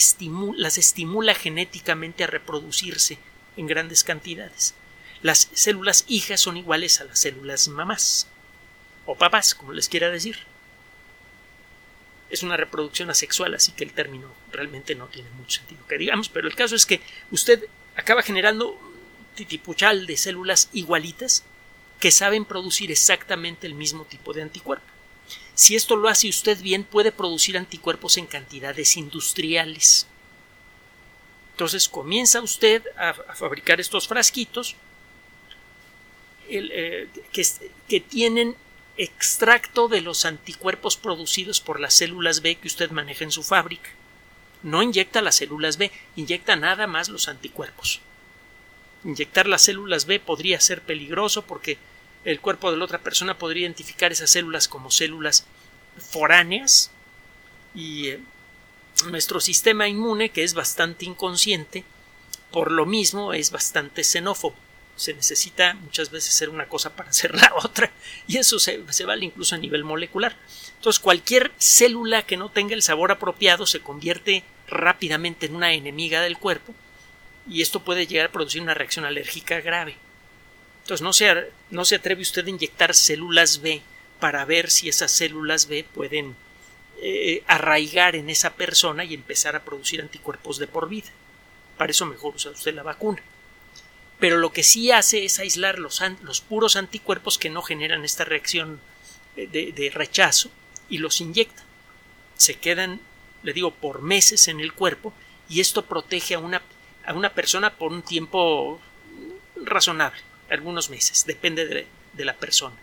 las 0.56 0.78
estimula 0.78 1.34
genéticamente 1.34 2.24
a 2.24 2.28
reproducirse 2.28 3.18
en 3.56 3.66
grandes 3.66 4.04
cantidades. 4.04 4.74
Las 5.22 5.48
células 5.54 6.04
hijas 6.06 6.40
son 6.40 6.58
iguales 6.58 7.00
a 7.00 7.04
las 7.04 7.18
células 7.18 7.68
mamás 7.68 8.28
o 9.06 9.16
papás, 9.16 9.54
como 9.54 9.72
les 9.72 9.88
quiera 9.88 10.10
decir. 10.10 10.38
Es 12.28 12.42
una 12.42 12.56
reproducción 12.56 13.08
asexual, 13.08 13.54
así 13.54 13.72
que 13.72 13.84
el 13.84 13.92
término 13.92 14.30
realmente 14.52 14.94
no 14.94 15.06
tiene 15.06 15.30
mucho 15.30 15.58
sentido 15.58 15.86
que 15.86 15.96
digamos, 15.96 16.28
pero 16.28 16.48
el 16.48 16.54
caso 16.54 16.76
es 16.76 16.84
que 16.84 17.00
usted 17.30 17.64
acaba 17.96 18.22
generando 18.22 18.78
titipuchal 19.34 20.06
de 20.06 20.16
células 20.16 20.68
igualitas 20.72 21.44
que 21.98 22.10
saben 22.10 22.44
producir 22.44 22.90
exactamente 22.90 23.66
el 23.66 23.74
mismo 23.74 24.04
tipo 24.04 24.34
de 24.34 24.42
anticuerpo. 24.42 24.95
Si 25.54 25.75
esto 25.75 25.97
lo 25.97 26.09
hace 26.09 26.28
usted 26.28 26.61
bien, 26.61 26.85
puede 26.85 27.12
producir 27.12 27.56
anticuerpos 27.56 28.16
en 28.16 28.26
cantidades 28.26 28.97
industriales. 28.97 30.06
Entonces 31.52 31.88
comienza 31.88 32.42
usted 32.42 32.83
a, 32.99 33.14
fabricar 33.14 33.80
estos 33.80 34.06
frasquitos 34.06 34.76
eh, 36.49 37.09
que, 37.33 37.47
que 37.88 38.00
tienen 38.00 38.54
extracto 38.99 39.88
de 39.88 40.00
los 40.00 40.25
anticuerpos 40.25 40.97
producidos 40.97 41.61
por 41.61 41.80
las 41.80 41.95
células 41.95 42.42
B 42.42 42.56
que 42.56 42.68
usted 42.68 42.90
maneja 42.90 43.25
en 43.25 43.33
su 43.33 43.42
fábrica. 43.42 43.90
No 44.62 44.83
inyecta 44.83 45.23
las 45.23 45.37
células 45.37 45.76
B, 45.76 45.90
inyecta 46.16 46.56
nada 46.56 46.87
más 46.87 47.09
los 47.09 47.28
anticuerpos. 47.28 48.00
Inyectar 49.04 49.47
las 49.47 49.62
células 49.62 50.06
B 50.06 50.18
podría 50.18 50.61
ser 50.61 50.83
peligroso 50.83 51.42
porque 51.42 51.78
el 52.25 52.40
cuerpo 52.40 52.70
de 52.70 52.76
la 52.76 52.85
otra 52.85 52.99
persona 52.99 53.38
podría 53.38 53.62
identificar 53.62 54.12
esas 54.12 54.30
células 54.30 54.68
como 54.68 54.90
células 54.90 55.46
foráneas 55.99 56.90
y 57.75 58.08
eh, 58.08 58.20
nuestro 59.04 59.40
sistema 59.40 59.88
inmune, 59.88 60.30
que 60.30 60.42
es 60.42 60.54
bastante 60.54 61.04
inconsciente, 61.04 61.85
por 62.50 62.73
lo 62.73 62.87
mismo 62.87 63.35
es 63.35 63.50
bastante 63.50 64.02
xenófobo. 64.02 64.56
Se 64.96 65.12
necesita 65.12 65.75
muchas 65.75 66.11
veces 66.11 66.35
hacer 66.35 66.49
una 66.49 66.68
cosa 66.68 66.96
para 66.96 67.11
hacer 67.11 67.35
la 67.35 67.52
otra, 67.62 67.92
y 68.26 68.38
eso 68.38 68.58
se, 68.58 68.80
se, 68.90 69.04
vale 69.04 69.26
incluso 69.26 69.54
a 69.54 69.58
nivel 69.58 69.85
molecular. 69.85 70.37
Entonces, 70.76 71.00
cualquier 71.00 71.52
célula 71.58 72.23
que 72.23 72.38
no 72.38 72.49
tenga 72.49 72.75
el 72.75 72.82
sabor 72.82 73.12
apropiado 73.12 73.66
se 73.66 73.80
convierte 73.80 74.42
rápidamente 74.68 75.46
en 75.46 75.56
una 75.56 75.75
enemiga 75.75 76.23
del 76.23 76.38
cuerpo, 76.38 76.75
y 77.49 77.61
esto 77.61 77.80
puede 77.80 78.06
llegar 78.06 78.26
a 78.26 78.32
producir 78.32 78.62
una 78.62 78.75
reacción 78.75 79.04
alérgica 79.04 79.61
grave. 79.61 79.96
Entonces 80.86 81.02
no 81.02 81.12
se, 81.12 81.50
no 81.70 81.84
se 81.84 81.96
atreve 81.96 82.22
usted 82.22 82.46
a 82.46 82.50
inyectar 82.50 82.94
células 82.94 83.60
B 83.60 83.82
para 84.20 84.44
ver 84.44 84.70
si 84.70 84.88
esas 84.88 85.10
células 85.10 85.66
B 85.66 85.82
pueden 85.82 86.36
eh, 87.02 87.42
arraigar 87.48 88.14
en 88.14 88.30
esa 88.30 88.54
persona 88.54 89.02
y 89.04 89.12
empezar 89.12 89.56
a 89.56 89.64
producir 89.64 90.00
anticuerpos 90.00 90.60
de 90.60 90.68
por 90.68 90.88
vida. 90.88 91.08
Para 91.76 91.90
eso 91.90 92.06
mejor 92.06 92.36
usa 92.36 92.52
usted 92.52 92.72
la 92.72 92.84
vacuna. 92.84 93.20
Pero 94.20 94.36
lo 94.36 94.52
que 94.52 94.62
sí 94.62 94.92
hace 94.92 95.24
es 95.24 95.40
aislar 95.40 95.80
los, 95.80 96.00
los 96.22 96.40
puros 96.40 96.76
anticuerpos 96.76 97.36
que 97.36 97.50
no 97.50 97.62
generan 97.62 98.04
esta 98.04 98.24
reacción 98.24 98.78
eh, 99.36 99.48
de, 99.48 99.72
de 99.72 99.90
rechazo 99.90 100.50
y 100.88 100.98
los 100.98 101.20
inyecta. 101.20 101.64
Se 102.36 102.60
quedan, 102.60 103.00
le 103.42 103.52
digo, 103.52 103.72
por 103.72 104.02
meses 104.02 104.46
en 104.46 104.60
el 104.60 104.72
cuerpo 104.72 105.12
y 105.48 105.58
esto 105.58 105.84
protege 105.84 106.34
a 106.34 106.38
una, 106.38 106.62
a 107.04 107.12
una 107.12 107.34
persona 107.34 107.74
por 107.74 107.90
un 107.90 108.02
tiempo 108.02 108.80
razonable 109.56 110.22
algunos 110.50 110.90
meses, 110.90 111.24
depende 111.26 111.66
de, 111.66 112.24
la 112.24 112.36
persona. 112.36 112.76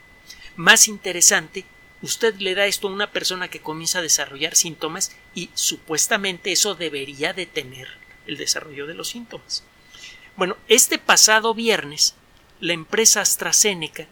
Más 0.56 0.88
interesante, 0.88 1.66
usted 2.02 2.36
le 2.36 2.54
da 2.54 2.66
esto 2.66 2.88
a 2.88 2.92
una 2.92 3.12
persona 3.12 3.48
que 3.48 3.62
comienza 3.62 4.00
a 4.00 4.04
desarrollar 4.04 4.56
síntomas 4.56 5.16
y 5.34 5.50
supuestamente 5.56 6.52
eso 6.52 6.76
debería 6.76 7.34
detener 7.34 7.88
el 8.28 8.38
desarrollo 8.38 8.86
de 8.86 8.94
los 8.94 9.10
síntomas. 9.10 9.64
Bueno, 10.36 10.58
este 10.68 11.00
pasado 11.00 11.54
viernes, 11.54 12.16
la 12.60 12.74
empresa 12.74 13.22
AstraZeneca 13.22 14.08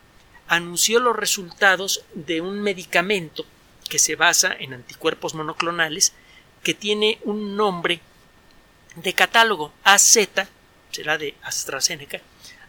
anunció 0.47 0.99
los 0.99 1.15
resultados 1.15 2.03
de 2.13 2.41
un 2.41 2.61
medicamento 2.61 3.45
que 3.89 3.99
se 3.99 4.15
basa 4.15 4.55
en 4.57 4.73
anticuerpos 4.73 5.33
monoclonales 5.33 6.13
que 6.63 6.73
tiene 6.73 7.19
un 7.23 7.55
nombre 7.55 8.01
de 8.95 9.13
catálogo 9.13 9.73
AZ, 9.83 10.17
será 10.91 11.17
de 11.17 11.35
AstraZeneca, 11.41 12.21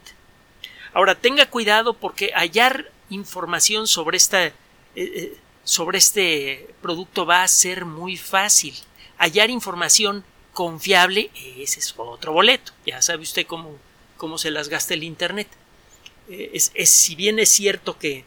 Ahora 0.93 1.15
tenga 1.15 1.49
cuidado 1.49 1.93
porque 1.93 2.31
hallar 2.33 2.91
información 3.09 3.87
sobre, 3.87 4.17
esta, 4.17 4.45
eh, 4.45 4.53
eh, 4.95 5.35
sobre 5.63 5.97
este 5.97 6.69
producto 6.81 7.25
va 7.25 7.41
a 7.43 7.47
ser 7.47 7.85
muy 7.85 8.17
fácil. 8.17 8.75
Hallar 9.17 9.49
información 9.49 10.23
confiable, 10.53 11.31
ese 11.57 11.79
es 11.79 11.95
otro 11.97 12.33
boleto. 12.33 12.73
Ya 12.85 13.01
sabe 13.01 13.23
usted 13.23 13.47
cómo, 13.47 13.77
cómo 14.17 14.37
se 14.37 14.51
las 14.51 14.69
gasta 14.69 14.93
el 14.93 15.03
Internet. 15.03 15.47
Eh, 16.29 16.51
es, 16.53 16.71
si 16.89 17.15
bien 17.15 17.39
es 17.39 17.49
cierto 17.49 17.97
que 17.97 18.25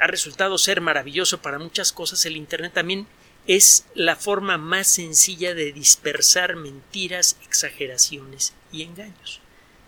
ha 0.00 0.06
resultado 0.06 0.56
ser 0.58 0.80
maravilloso 0.80 1.42
para 1.42 1.58
muchas 1.58 1.92
cosas, 1.92 2.24
el 2.26 2.36
Internet 2.36 2.74
también 2.74 3.08
es 3.56 3.84
la 3.96 4.14
forma 4.14 4.58
más 4.58 4.86
sencilla 4.86 5.54
de 5.54 5.72
dispersar 5.72 6.54
mentiras, 6.54 7.36
exageraciones 7.42 8.54
y 8.70 8.84
engaños. 8.84 9.40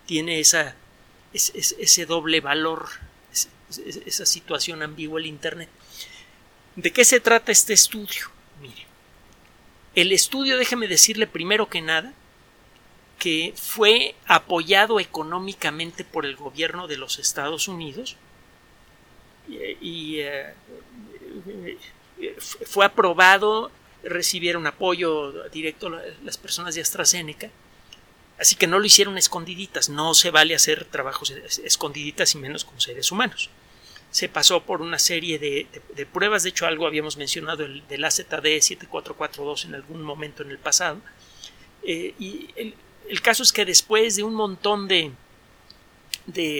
Tiene 0.05 0.41
esa, 0.41 0.75
ese 1.31 2.05
doble 2.05 2.41
valor, 2.41 2.89
esa 4.05 4.25
situación 4.25 4.83
ambigua 4.83 5.21
el 5.21 5.27
Internet. 5.27 5.69
¿De 6.75 6.91
qué 6.91 7.05
se 7.05 7.21
trata 7.21 7.53
este 7.53 7.71
estudio? 7.71 8.31
Mire, 8.61 8.85
el 9.95 10.11
estudio, 10.11 10.57
déjeme 10.57 10.89
decirle 10.89 11.25
primero 11.25 11.69
que 11.69 11.81
nada, 11.81 12.11
que 13.17 13.53
fue 13.55 14.15
apoyado 14.25 14.99
económicamente 14.99 16.03
por 16.03 16.25
el 16.25 16.35
gobierno 16.35 16.89
de 16.89 16.97
los 16.97 17.17
Estados 17.17 17.69
Unidos 17.69 18.17
y, 19.47 20.17
eh, 20.19 20.53
fue 22.39 22.85
aprobado, 22.85 23.71
recibieron 24.03 24.67
apoyo 24.67 25.31
directo 25.49 25.89
las 26.23 26.37
personas 26.37 26.75
de 26.75 26.81
AstraZeneca, 26.81 27.49
así 28.37 28.55
que 28.55 28.67
no 28.67 28.79
lo 28.79 28.85
hicieron 28.85 29.17
escondiditas, 29.17 29.89
no 29.89 30.13
se 30.13 30.31
vale 30.31 30.55
hacer 30.55 30.85
trabajos 30.85 31.31
escondiditas 31.31 32.35
y 32.35 32.37
menos 32.37 32.65
con 32.65 32.79
seres 32.79 33.11
humanos. 33.11 33.49
Se 34.11 34.29
pasó 34.29 34.61
por 34.61 34.81
una 34.81 34.99
serie 34.99 35.39
de, 35.39 36.05
pruebas, 36.11 36.43
de 36.43 36.49
hecho 36.49 36.67
algo 36.67 36.85
habíamos 36.85 37.17
mencionado 37.17 37.65
el, 37.65 37.87
del 37.87 38.05
AZD 38.05 38.59
7442 38.61 39.65
en 39.65 39.75
algún 39.75 40.03
momento 40.03 40.43
en 40.43 40.51
el 40.51 40.59
pasado, 40.59 41.01
eh, 41.83 42.13
y 42.19 42.49
el, 42.55 43.21
caso 43.21 43.43
es 43.43 43.51
que 43.51 43.65
después 43.65 44.15
de 44.15 44.23
un 44.23 44.35
montón 44.35 44.87
de, 44.87 45.11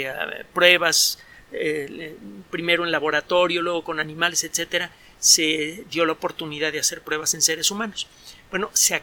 ah, 0.07 0.45
pruebas, 0.53 1.19
eh, 1.51 2.15
primero 2.49 2.85
en 2.85 2.91
laboratorio, 2.91 3.61
luego 3.61 3.83
con 3.83 3.99
animales, 3.99 4.43
etcétera, 4.43 4.91
se 5.23 5.85
dio 5.89 6.05
la 6.05 6.11
oportunidad 6.11 6.71
de 6.73 6.81
hacer 6.81 7.01
pruebas 7.01 7.33
en 7.33 7.41
seres 7.41 7.71
humanos. 7.71 8.07
Bueno, 8.49 8.69
se, 8.73 9.01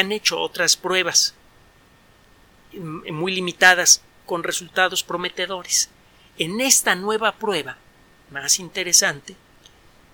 han 0.00 0.10
hecho 0.10 0.40
otras 0.40 0.76
pruebas 0.76 1.36
muy 2.72 3.32
limitadas 3.32 4.02
con 4.26 4.42
resultados 4.42 5.04
prometedores. 5.04 5.88
En 6.38 6.60
esta 6.60 6.96
nueva 6.96 7.36
prueba, 7.36 7.78
más 8.32 8.58
interesante, 8.58 9.36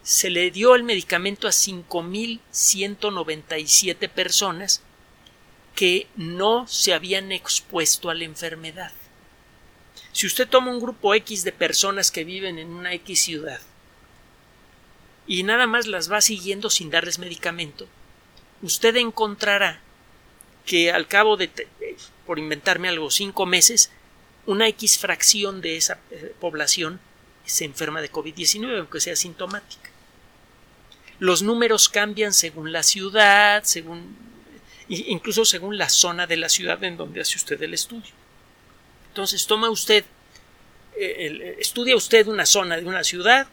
se 0.03 0.29
le 0.29 0.51
dio 0.51 0.75
el 0.75 0.83
medicamento 0.83 1.49
a 1.49 1.53
5.197 1.53 4.11
personas 4.11 4.83
que 5.75 6.07
no 6.17 6.69
se 6.69 6.93
habían 6.93 7.33
expuesto 7.33 8.11
a 8.11 8.15
la 8.15 8.25
enfermedad. 8.25 8.93
Si 10.13 10.27
usted 10.27 10.47
toma 10.47 10.71
un 10.71 10.81
grupo 10.81 11.15
X 11.15 11.45
de 11.45 11.53
personas 11.53 12.11
que 12.11 12.25
viven 12.25 12.59
en 12.59 12.69
una 12.69 12.93
X 12.93 13.23
ciudad 13.23 13.63
y 15.27 15.43
nada 15.43 15.67
más 15.67 15.87
las 15.87 16.11
va 16.11 16.21
siguiendo 16.21 16.71
sin 16.71 16.91
darles 16.91 17.19
medicamento, 17.19 17.87
usted 18.63 18.97
encontrará 18.97 19.81
que 20.65 20.91
al 20.91 21.07
cabo 21.07 21.37
de, 21.37 21.51
por 22.27 22.39
inventarme 22.39 22.89
algo, 22.89 23.11
cinco 23.11 23.47
meses, 23.47 23.91
una 24.47 24.69
X 24.69 24.99
fracción 24.99 25.61
de 25.61 25.77
esa 25.77 25.99
eh, 26.11 26.35
población 26.41 27.01
se 27.45 27.65
enferma 27.65 28.01
de 28.01 28.11
COVID-19, 28.11 28.79
aunque 28.79 29.01
sea 29.01 29.17
sintomática. 29.17 29.91
Los 31.19 31.43
números 31.43 31.89
cambian 31.89 32.33
según 32.33 32.73
la 32.73 32.83
ciudad, 32.83 33.65
según 33.65 34.17
incluso 34.89 35.45
según 35.45 35.79
la 35.79 35.89
zona 35.89 36.27
de 36.27 36.37
la 36.37 36.49
ciudad 36.49 36.83
en 36.85 36.97
donde 36.97 37.21
hace 37.21 37.37
usted 37.37 37.61
el 37.63 37.75
estudio. 37.75 38.13
Entonces 39.09 39.47
toma 39.47 39.71
usted, 39.71 40.05
eh, 40.97 41.57
estudia 41.59 41.97
usted 41.97 42.27
una 42.29 42.47
zona 42.47 42.77
de 42.77 42.85
una 42.85 43.03
ciudad, 43.03 43.49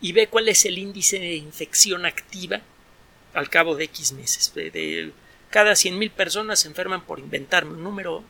y 0.00 0.12
ve 0.12 0.26
cuál 0.28 0.48
es 0.48 0.64
el 0.64 0.78
índice 0.78 1.18
de 1.18 1.34
infección 1.36 2.06
activa 2.06 2.60
al 3.32 3.50
cabo 3.50 3.74
de 3.74 3.84
X 3.84 4.12
meses, 4.12 4.52
de, 4.54 5.12
cada 5.50 5.72
100.000 5.72 6.10
personas 6.10 6.60
se 6.60 6.68
enferman 6.68 7.04
por 7.04 7.20
inventarme 7.20 7.74
un 7.74 7.84
número 7.84 8.24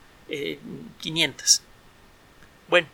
500. 1.00 1.56
Eh, 1.56 1.61
bueno, 2.68 2.88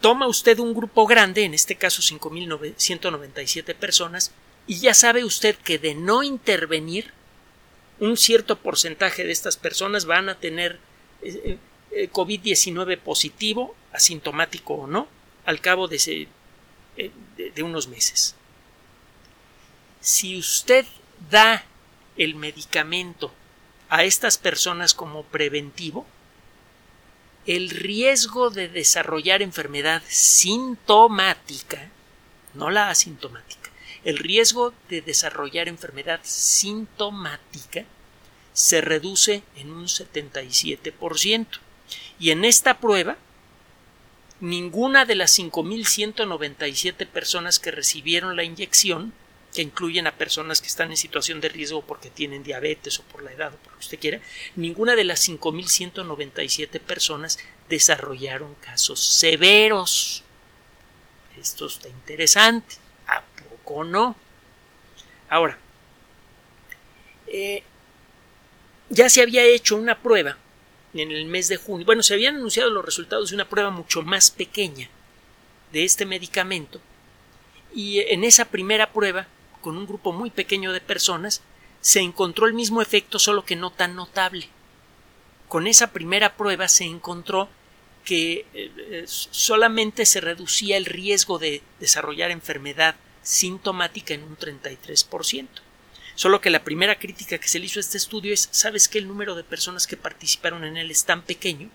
toma 0.00 0.26
usted 0.26 0.58
un 0.58 0.74
grupo 0.74 1.06
grande, 1.06 1.44
en 1.44 1.54
este 1.54 1.76
caso 1.76 2.02
5.197 2.02 3.74
personas, 3.74 4.32
y 4.66 4.80
ya 4.80 4.94
sabe 4.94 5.24
usted 5.24 5.56
que 5.56 5.78
de 5.78 5.94
no 5.94 6.22
intervenir, 6.22 7.12
un 8.00 8.16
cierto 8.16 8.58
porcentaje 8.58 9.24
de 9.24 9.32
estas 9.32 9.56
personas 9.56 10.04
van 10.04 10.28
a 10.28 10.36
tener 10.36 10.78
eh, 11.22 11.58
eh, 11.90 12.10
COVID-19 12.10 12.98
positivo, 12.98 13.74
asintomático 13.92 14.74
o 14.74 14.86
no, 14.86 15.08
al 15.44 15.60
cabo 15.60 15.88
de, 15.88 16.28
de 17.36 17.62
unos 17.62 17.88
meses. 17.88 18.34
Si 20.00 20.36
usted 20.36 20.86
da 21.30 21.64
el 22.16 22.34
medicamento 22.34 23.32
a 23.88 24.04
estas 24.04 24.38
personas 24.38 24.94
como 24.94 25.22
preventivo, 25.24 26.06
el 27.46 27.70
riesgo 27.70 28.50
de 28.50 28.68
desarrollar 28.68 29.40
enfermedad 29.40 30.02
sintomática, 30.06 31.88
no 32.54 32.70
la 32.70 32.90
asintomática, 32.90 33.70
el 34.04 34.18
riesgo 34.18 34.74
de 34.88 35.00
desarrollar 35.00 35.68
enfermedad 35.68 36.20
sintomática 36.22 37.84
se 38.52 38.80
reduce 38.80 39.42
en 39.56 39.70
un 39.70 39.86
77%. 39.86 41.46
Y 42.18 42.30
en 42.30 42.44
esta 42.44 42.80
prueba, 42.80 43.16
ninguna 44.40 45.04
de 45.04 45.14
las 45.14 45.38
5.197 45.38 47.06
personas 47.06 47.58
que 47.58 47.70
recibieron 47.70 48.36
la 48.36 48.44
inyección 48.44 49.12
que 49.54 49.62
incluyen 49.62 50.06
a 50.06 50.12
personas 50.12 50.60
que 50.60 50.66
están 50.66 50.90
en 50.90 50.96
situación 50.96 51.40
de 51.40 51.48
riesgo 51.48 51.82
porque 51.82 52.10
tienen 52.10 52.42
diabetes 52.42 52.98
o 53.00 53.02
por 53.04 53.22
la 53.22 53.32
edad 53.32 53.54
o 53.54 53.56
por 53.56 53.72
lo 53.72 53.78
que 53.78 53.84
usted 53.84 53.98
quiera, 53.98 54.20
ninguna 54.56 54.94
de 54.94 55.04
las 55.04 55.26
5.197 55.26 56.80
personas 56.80 57.38
desarrollaron 57.68 58.54
casos 58.56 59.00
severos. 59.00 60.22
Esto 61.40 61.66
está 61.66 61.88
interesante. 61.88 62.76
¿A 63.06 63.22
poco 63.22 63.84
no? 63.84 64.16
Ahora, 65.30 65.58
eh, 67.26 67.62
ya 68.90 69.08
se 69.08 69.22
había 69.22 69.44
hecho 69.44 69.76
una 69.76 69.98
prueba 69.98 70.36
en 70.94 71.10
el 71.10 71.26
mes 71.26 71.48
de 71.48 71.56
junio. 71.56 71.86
Bueno, 71.86 72.02
se 72.02 72.14
habían 72.14 72.36
anunciado 72.36 72.70
los 72.70 72.84
resultados 72.84 73.30
de 73.30 73.36
una 73.36 73.48
prueba 73.48 73.70
mucho 73.70 74.02
más 74.02 74.30
pequeña 74.30 74.88
de 75.72 75.84
este 75.84 76.06
medicamento. 76.06 76.80
Y 77.74 78.00
en 78.00 78.24
esa 78.24 78.46
primera 78.46 78.92
prueba 78.92 79.26
con 79.60 79.76
un 79.76 79.86
grupo 79.86 80.12
muy 80.12 80.30
pequeño 80.30 80.72
de 80.72 80.80
personas, 80.80 81.42
se 81.80 82.00
encontró 82.00 82.46
el 82.46 82.54
mismo 82.54 82.82
efecto, 82.82 83.18
solo 83.18 83.44
que 83.44 83.56
no 83.56 83.70
tan 83.70 83.94
notable. 83.94 84.48
Con 85.48 85.66
esa 85.66 85.92
primera 85.92 86.36
prueba 86.36 86.68
se 86.68 86.84
encontró 86.84 87.48
que 88.04 88.46
eh, 88.54 88.70
eh, 88.76 89.04
solamente 89.06 90.06
se 90.06 90.20
reducía 90.20 90.76
el 90.76 90.86
riesgo 90.86 91.38
de 91.38 91.62
desarrollar 91.80 92.30
enfermedad 92.30 92.96
sintomática 93.22 94.14
en 94.14 94.22
un 94.22 94.36
33%. 94.36 95.46
Solo 96.18 96.40
que 96.40 96.50
la 96.50 96.64
primera 96.64 96.98
crítica 96.98 97.38
que 97.38 97.46
se 97.46 97.60
le 97.60 97.66
hizo 97.66 97.78
a 97.78 97.86
este 97.86 97.96
estudio 97.96 98.34
es, 98.34 98.48
¿sabes 98.50 98.88
que 98.88 98.98
el 98.98 99.06
número 99.06 99.36
de 99.36 99.44
personas 99.44 99.86
que 99.86 99.96
participaron 99.96 100.64
en 100.64 100.76
él 100.76 100.90
es 100.90 101.04
tan 101.04 101.22
pequeño 101.22 101.70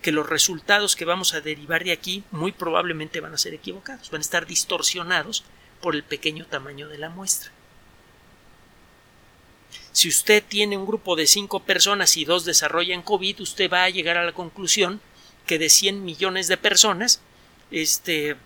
que 0.00 0.12
los 0.12 0.26
resultados 0.26 0.96
que 0.96 1.04
vamos 1.04 1.34
a 1.34 1.42
derivar 1.42 1.84
de 1.84 1.92
aquí 1.92 2.24
muy 2.30 2.52
probablemente 2.52 3.20
van 3.20 3.34
a 3.34 3.36
ser 3.36 3.52
equivocados, 3.52 4.10
van 4.10 4.20
a 4.20 4.22
estar 4.22 4.46
distorsionados 4.46 5.44
por 5.82 5.94
el 5.94 6.04
pequeño 6.04 6.46
tamaño 6.46 6.88
de 6.88 6.96
la 6.96 7.10
muestra. 7.10 7.50
Si 9.92 10.08
usted 10.08 10.42
tiene 10.42 10.78
un 10.78 10.86
grupo 10.86 11.14
de 11.14 11.26
cinco 11.26 11.60
personas 11.60 12.16
y 12.16 12.24
dos 12.24 12.46
desarrollan 12.46 13.02
COVID, 13.02 13.42
usted 13.42 13.70
va 13.70 13.84
a 13.84 13.90
llegar 13.90 14.16
a 14.16 14.24
la 14.24 14.32
conclusión 14.32 15.02
que 15.46 15.58
de 15.58 15.68
100 15.68 16.02
millones 16.02 16.48
de 16.48 16.56
personas, 16.56 17.20
este, 17.70 18.36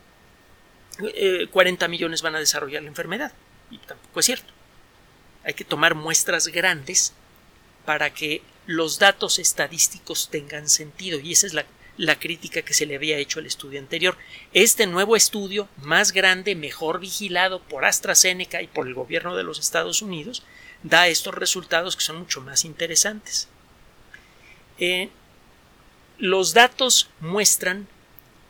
40 1.52 1.84
eh, 1.84 1.88
millones 1.88 2.22
van 2.22 2.34
a 2.34 2.40
desarrollar 2.40 2.82
la 2.82 2.88
enfermedad. 2.88 3.32
Y 3.70 3.78
tampoco 3.78 4.18
es 4.18 4.26
cierto. 4.26 4.55
Hay 5.46 5.54
que 5.54 5.64
tomar 5.64 5.94
muestras 5.94 6.48
grandes 6.48 7.14
para 7.84 8.12
que 8.12 8.42
los 8.66 8.98
datos 8.98 9.38
estadísticos 9.38 10.28
tengan 10.28 10.68
sentido. 10.68 11.20
Y 11.20 11.32
esa 11.32 11.46
es 11.46 11.54
la 11.96 12.18
crítica 12.18 12.62
que 12.62 12.74
se 12.74 12.84
le 12.84 12.96
había 12.96 13.16
hecho 13.16 13.38
al 13.38 13.46
estudio 13.46 13.78
anterior. 13.78 14.18
Este 14.52 14.88
nuevo 14.88 15.14
estudio, 15.14 15.68
más 15.78 16.10
grande, 16.10 16.56
mejor 16.56 16.98
vigilado 16.98 17.62
por 17.62 17.84
AstraZeneca 17.84 18.60
y 18.60 18.66
por 18.66 18.88
el 18.88 18.94
gobierno 18.94 19.36
de 19.36 19.44
los 19.44 19.60
Estados 19.60 20.02
Unidos, 20.02 20.42
da 20.82 21.06
estos 21.06 21.34
resultados 21.34 21.94
que 21.94 22.02
son 22.02 22.18
mucho 22.18 22.40
más 22.40 22.64
interesantes. 22.64 23.48
Eh, 24.78 25.10
los 26.18 26.54
datos 26.54 27.08
muestran 27.20 27.86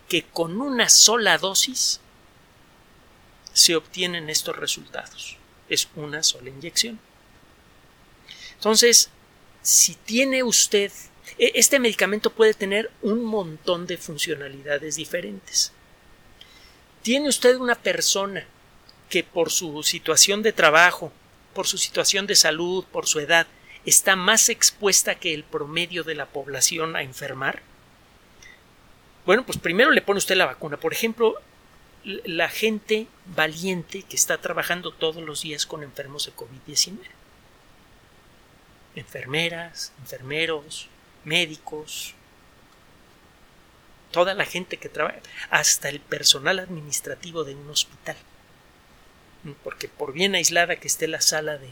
que 0.08 0.22
con 0.22 0.60
una 0.60 0.88
sola 0.88 1.36
dosis 1.36 2.00
se 3.52 3.76
obtienen 3.76 4.30
estos 4.30 4.56
resultados. 4.56 5.36
Es 5.68 5.88
una 5.96 6.22
sola 6.22 6.50
inyección. 6.50 6.98
Entonces, 8.54 9.10
si 9.62 9.94
tiene 9.94 10.42
usted 10.42 10.92
e, 11.38 11.52
este 11.54 11.78
medicamento 11.78 12.30
puede 12.30 12.54
tener 12.54 12.90
un 13.02 13.24
montón 13.24 13.86
de 13.86 13.98
funcionalidades 13.98 14.96
diferentes. 14.96 15.72
Tiene 17.02 17.28
usted 17.28 17.56
una 17.56 17.74
persona 17.74 18.46
que 19.08 19.22
por 19.22 19.50
su 19.50 19.82
situación 19.82 20.42
de 20.42 20.52
trabajo, 20.52 21.12
por 21.54 21.66
su 21.66 21.78
situación 21.78 22.26
de 22.26 22.34
salud, 22.34 22.84
por 22.90 23.06
su 23.06 23.20
edad, 23.20 23.46
está 23.84 24.16
más 24.16 24.48
expuesta 24.48 25.14
que 25.14 25.32
el 25.32 25.44
promedio 25.44 26.02
de 26.02 26.16
la 26.16 26.26
población 26.26 26.96
a 26.96 27.02
enfermar? 27.02 27.62
Bueno, 29.24 29.44
pues 29.46 29.58
primero 29.58 29.90
le 29.90 30.02
pone 30.02 30.18
usted 30.18 30.36
la 30.36 30.46
vacuna. 30.46 30.76
Por 30.76 30.92
ejemplo, 30.92 31.40
la 32.06 32.48
gente 32.48 33.08
valiente 33.34 34.04
que 34.04 34.14
está 34.14 34.38
trabajando 34.38 34.92
todos 34.92 35.22
los 35.24 35.42
días 35.42 35.66
con 35.66 35.82
enfermos 35.82 36.26
de 36.26 36.32
COVID-19. 36.34 36.98
Enfermeras, 38.94 39.92
enfermeros, 39.98 40.88
médicos, 41.24 42.14
toda 44.12 44.34
la 44.34 44.44
gente 44.44 44.76
que 44.76 44.88
trabaja, 44.88 45.18
hasta 45.50 45.88
el 45.88 45.98
personal 46.00 46.60
administrativo 46.60 47.42
de 47.42 47.56
un 47.56 47.68
hospital. 47.68 48.16
Porque 49.64 49.88
por 49.88 50.12
bien 50.12 50.36
aislada 50.36 50.76
que 50.76 50.86
esté 50.86 51.08
la 51.08 51.20
sala 51.20 51.58
de 51.58 51.68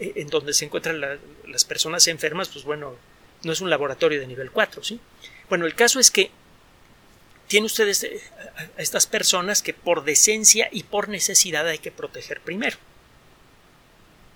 eh, 0.00 0.14
en 0.16 0.28
donde 0.28 0.54
se 0.54 0.64
encuentran 0.64 1.00
las 1.46 1.64
personas 1.66 2.06
enfermas, 2.08 2.48
pues 2.48 2.64
bueno, 2.64 2.96
no 3.42 3.52
es 3.52 3.60
un 3.60 3.68
laboratorio 3.68 4.20
de 4.20 4.26
nivel 4.26 4.50
4, 4.50 4.82
¿sí? 4.82 5.00
Bueno, 5.50 5.66
el 5.66 5.74
caso 5.74 6.00
es 6.00 6.10
que 6.10 6.30
tiene 7.50 7.66
ustedes 7.66 8.04
eh, 8.04 8.22
a 8.78 8.80
estas 8.80 9.06
personas 9.06 9.60
que 9.60 9.74
por 9.74 10.04
decencia 10.04 10.68
y 10.70 10.84
por 10.84 11.08
necesidad 11.08 11.66
hay 11.66 11.78
que 11.78 11.90
proteger 11.90 12.40
primero 12.40 12.78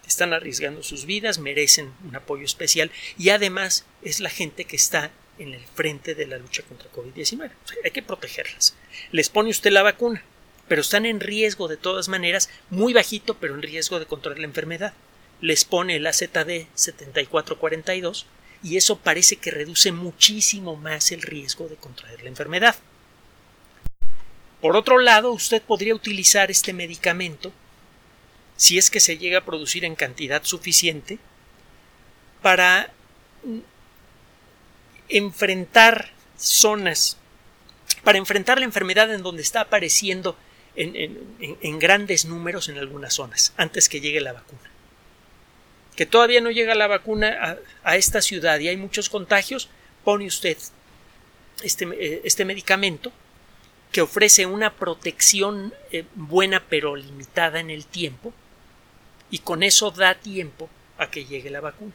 están 0.07 0.33
arriesgando 0.33 0.83
sus 0.83 1.07
vidas, 1.07 1.39
merecen 1.39 1.93
un 2.07 2.17
apoyo 2.17 2.45
especial 2.45 2.91
y 3.19 3.31
además 3.31 3.87
es 4.03 4.21
la 4.21 4.31
gente 4.31 4.65
que 4.65 4.77
está 4.77 5.11
en 5.39 5.55
el 5.55 5.65
frente 5.75 6.15
de 6.15 6.27
la 6.27 6.39
lucha 6.39 6.63
contra 6.63 6.91
COVID-19. 6.93 7.51
hay 7.85 7.91
que 7.91 8.03
protegerlas. 8.03 8.75
Les 9.11 9.29
pone 9.29 9.51
usted 9.51 9.73
la 9.73 9.83
vacuna, 9.83 10.23
pero 10.69 10.83
están 10.83 11.07
en 11.07 11.21
riesgo 11.21 11.69
de 11.69 11.77
todas 11.77 12.09
maneras, 12.09 12.51
muy 12.71 12.93
bajito, 12.93 13.39
pero 13.39 13.55
en 13.55 13.63
riesgo 13.63 13.99
de 13.99 14.07
contraer 14.07 14.39
la 14.39 14.47
enfermedad. 14.47 14.95
Les 15.41 15.65
pone 15.65 15.97
el 15.97 16.07
AZD 16.07 16.67
7442 16.75 18.27
y 18.63 18.77
eso 18.77 18.99
parece 18.99 19.37
que 19.37 19.51
reduce 19.51 19.93
muchísimo 19.93 20.77
más 20.77 21.13
el 21.13 21.23
riesgo 21.23 21.69
de 21.69 21.77
contraer 21.77 22.23
la 22.23 22.29
enfermedad. 22.29 22.77
Por 24.65 24.79
otro 24.79 24.99
lado, 24.99 25.31
usted 25.31 25.61
podría 25.61 25.95
utilizar 25.95 26.51
este 26.51 26.73
medicamento 26.73 27.53
si 28.57 28.79
es 28.79 28.89
que 28.89 28.99
se 28.99 29.19
llega 29.19 29.41
a 29.41 29.45
producir 29.45 29.85
en 29.85 29.95
cantidad 29.95 30.43
suficiente 30.43 31.19
para 32.41 32.91
enfrentar 35.11 36.13
zonas, 36.39 37.19
para 38.05 38.17
enfrentar 38.17 38.59
la 38.59 38.65
enfermedad 38.65 39.13
en 39.13 39.23
donde 39.23 39.43
está 39.43 39.61
apareciendo 39.61 40.35
en, 40.77 41.79
grandes 41.79 42.25
números 42.25 42.71
en 42.71 42.79
algunas 42.79 43.13
zonas, 43.13 43.53
antes 43.59 43.91
que 43.91 44.01
llegue 44.01 44.23
la 44.23 44.33
vacuna. 44.33 44.71
Que 45.95 46.07
todavía 46.07 46.41
no 46.41 46.51
llega 46.51 46.75
la 46.75 46.87
vacuna 46.87 47.59
a, 47.83 47.97
esta 47.97 48.23
ciudad 48.23 48.59
y 48.61 48.69
hay 48.69 48.79
muchos 48.79 49.11
contagios, 49.11 49.69
pone 50.05 50.25
usted 50.25 50.57
este, 51.63 51.85
eh, 51.85 52.23
este 52.25 52.47
medicamento 52.47 53.13
que 53.95 54.03
ofrece 54.03 54.45
una 54.45 54.75
protección 54.75 55.73
eh, 55.91 56.05
buena 56.15 56.63
pero 56.69 56.97
limitada 56.97 57.61
en 57.61 57.71
el 57.71 57.87
tiempo 57.87 58.35
y 59.31 59.39
con 59.39 59.63
eso 59.63 59.91
da 59.91 60.15
tiempo 60.17 60.69
a 60.99 61.11
que 61.11 61.25
llegue 61.25 61.49
la 61.49 61.63
vacuna. 61.63 61.95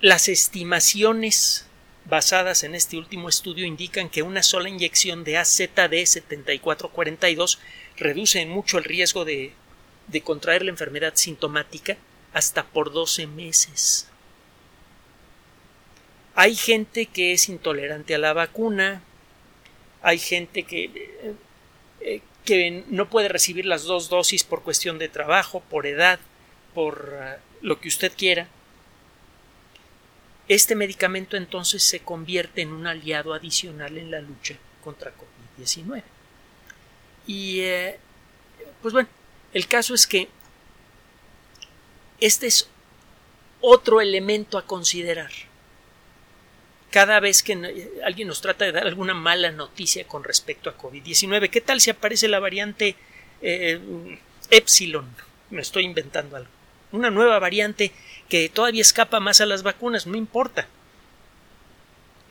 Las 0.00 0.28
estimaciones 0.28 1.66
basadas 2.06 2.62
en 2.62 2.74
este 2.74 2.96
último 2.96 3.28
estudio 3.28 3.66
indican 3.66 4.08
que 4.08 4.22
una 4.22 4.42
sola 4.42 4.70
inyección 4.70 5.24
de 5.24 5.36
AZD 5.36 6.06
7442 6.06 7.58
reduce 7.98 8.40
en 8.40 8.48
mucho 8.48 8.78
el 8.78 8.84
riesgo 8.84 9.26
de 9.26 9.52
de 10.06 10.20
contraer 10.20 10.64
la 10.64 10.70
enfermedad 10.70 11.12
sintomática 11.14 11.96
hasta 12.32 12.64
por 12.64 12.92
12 12.92 13.26
meses. 13.26 14.08
Hay 16.34 16.54
gente 16.54 17.06
que 17.06 17.32
es 17.32 17.48
intolerante 17.48 18.14
a 18.14 18.18
la 18.18 18.32
vacuna, 18.32 19.02
hay 20.06 20.20
gente 20.20 20.62
que, 20.62 20.84
eh, 20.84 21.34
eh, 22.00 22.20
que 22.44 22.84
no 22.86 23.10
puede 23.10 23.28
recibir 23.28 23.66
las 23.66 23.82
dos 23.82 24.08
dosis 24.08 24.44
por 24.44 24.62
cuestión 24.62 25.00
de 25.00 25.08
trabajo, 25.08 25.64
por 25.68 25.84
edad, 25.84 26.20
por 26.74 27.12
uh, 27.12 27.40
lo 27.60 27.80
que 27.80 27.88
usted 27.88 28.12
quiera. 28.16 28.46
Este 30.46 30.76
medicamento 30.76 31.36
entonces 31.36 31.82
se 31.82 31.98
convierte 31.98 32.62
en 32.62 32.70
un 32.70 32.86
aliado 32.86 33.34
adicional 33.34 33.98
en 33.98 34.12
la 34.12 34.20
lucha 34.20 34.54
contra 34.84 35.12
COVID-19. 35.12 36.04
Y 37.26 37.62
eh, 37.62 37.98
pues 38.82 38.94
bueno, 38.94 39.08
el 39.52 39.66
caso 39.66 39.92
es 39.92 40.06
que 40.06 40.28
este 42.20 42.46
es 42.46 42.68
otro 43.60 44.00
elemento 44.00 44.56
a 44.56 44.66
considerar 44.66 45.32
cada 46.96 47.20
vez 47.20 47.42
que 47.42 47.92
alguien 48.06 48.26
nos 48.26 48.40
trata 48.40 48.64
de 48.64 48.72
dar 48.72 48.86
alguna 48.86 49.12
mala 49.12 49.50
noticia 49.50 50.06
con 50.06 50.24
respecto 50.24 50.70
a 50.70 50.78
COVID-19. 50.78 51.50
¿Qué 51.50 51.60
tal 51.60 51.78
si 51.78 51.90
aparece 51.90 52.26
la 52.26 52.40
variante 52.40 52.96
eh, 53.42 53.78
Epsilon? 54.48 55.06
Me 55.50 55.60
estoy 55.60 55.84
inventando 55.84 56.36
algo. 56.36 56.48
Una 56.92 57.10
nueva 57.10 57.38
variante 57.38 57.92
que 58.30 58.48
todavía 58.48 58.80
escapa 58.80 59.20
más 59.20 59.42
a 59.42 59.46
las 59.46 59.62
vacunas, 59.62 60.06
no 60.06 60.16
importa. 60.16 60.68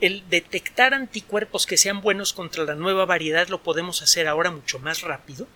El 0.00 0.28
detectar 0.28 0.94
anticuerpos 0.94 1.64
que 1.64 1.76
sean 1.76 2.00
buenos 2.00 2.32
contra 2.32 2.64
la 2.64 2.74
nueva 2.74 3.04
variedad 3.04 3.46
lo 3.46 3.62
podemos 3.62 4.02
hacer 4.02 4.26
ahora 4.26 4.50
mucho 4.50 4.80
más 4.80 5.02
rápido, 5.02 5.46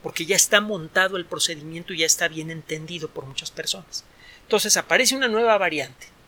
porque 0.00 0.26
ya 0.26 0.36
está 0.36 0.60
montado 0.60 1.16
el 1.16 1.26
procedimiento 1.26 1.92
y 1.92 1.98
ya 1.98 2.06
está 2.06 2.28
bien 2.28 2.52
entendido 2.52 3.08
por 3.08 3.26
muchas 3.26 3.50
personas. 3.50 4.04
Entonces 4.42 4.76
aparece 4.76 5.16
una 5.16 5.26
nueva 5.26 5.58
variante 5.58 6.19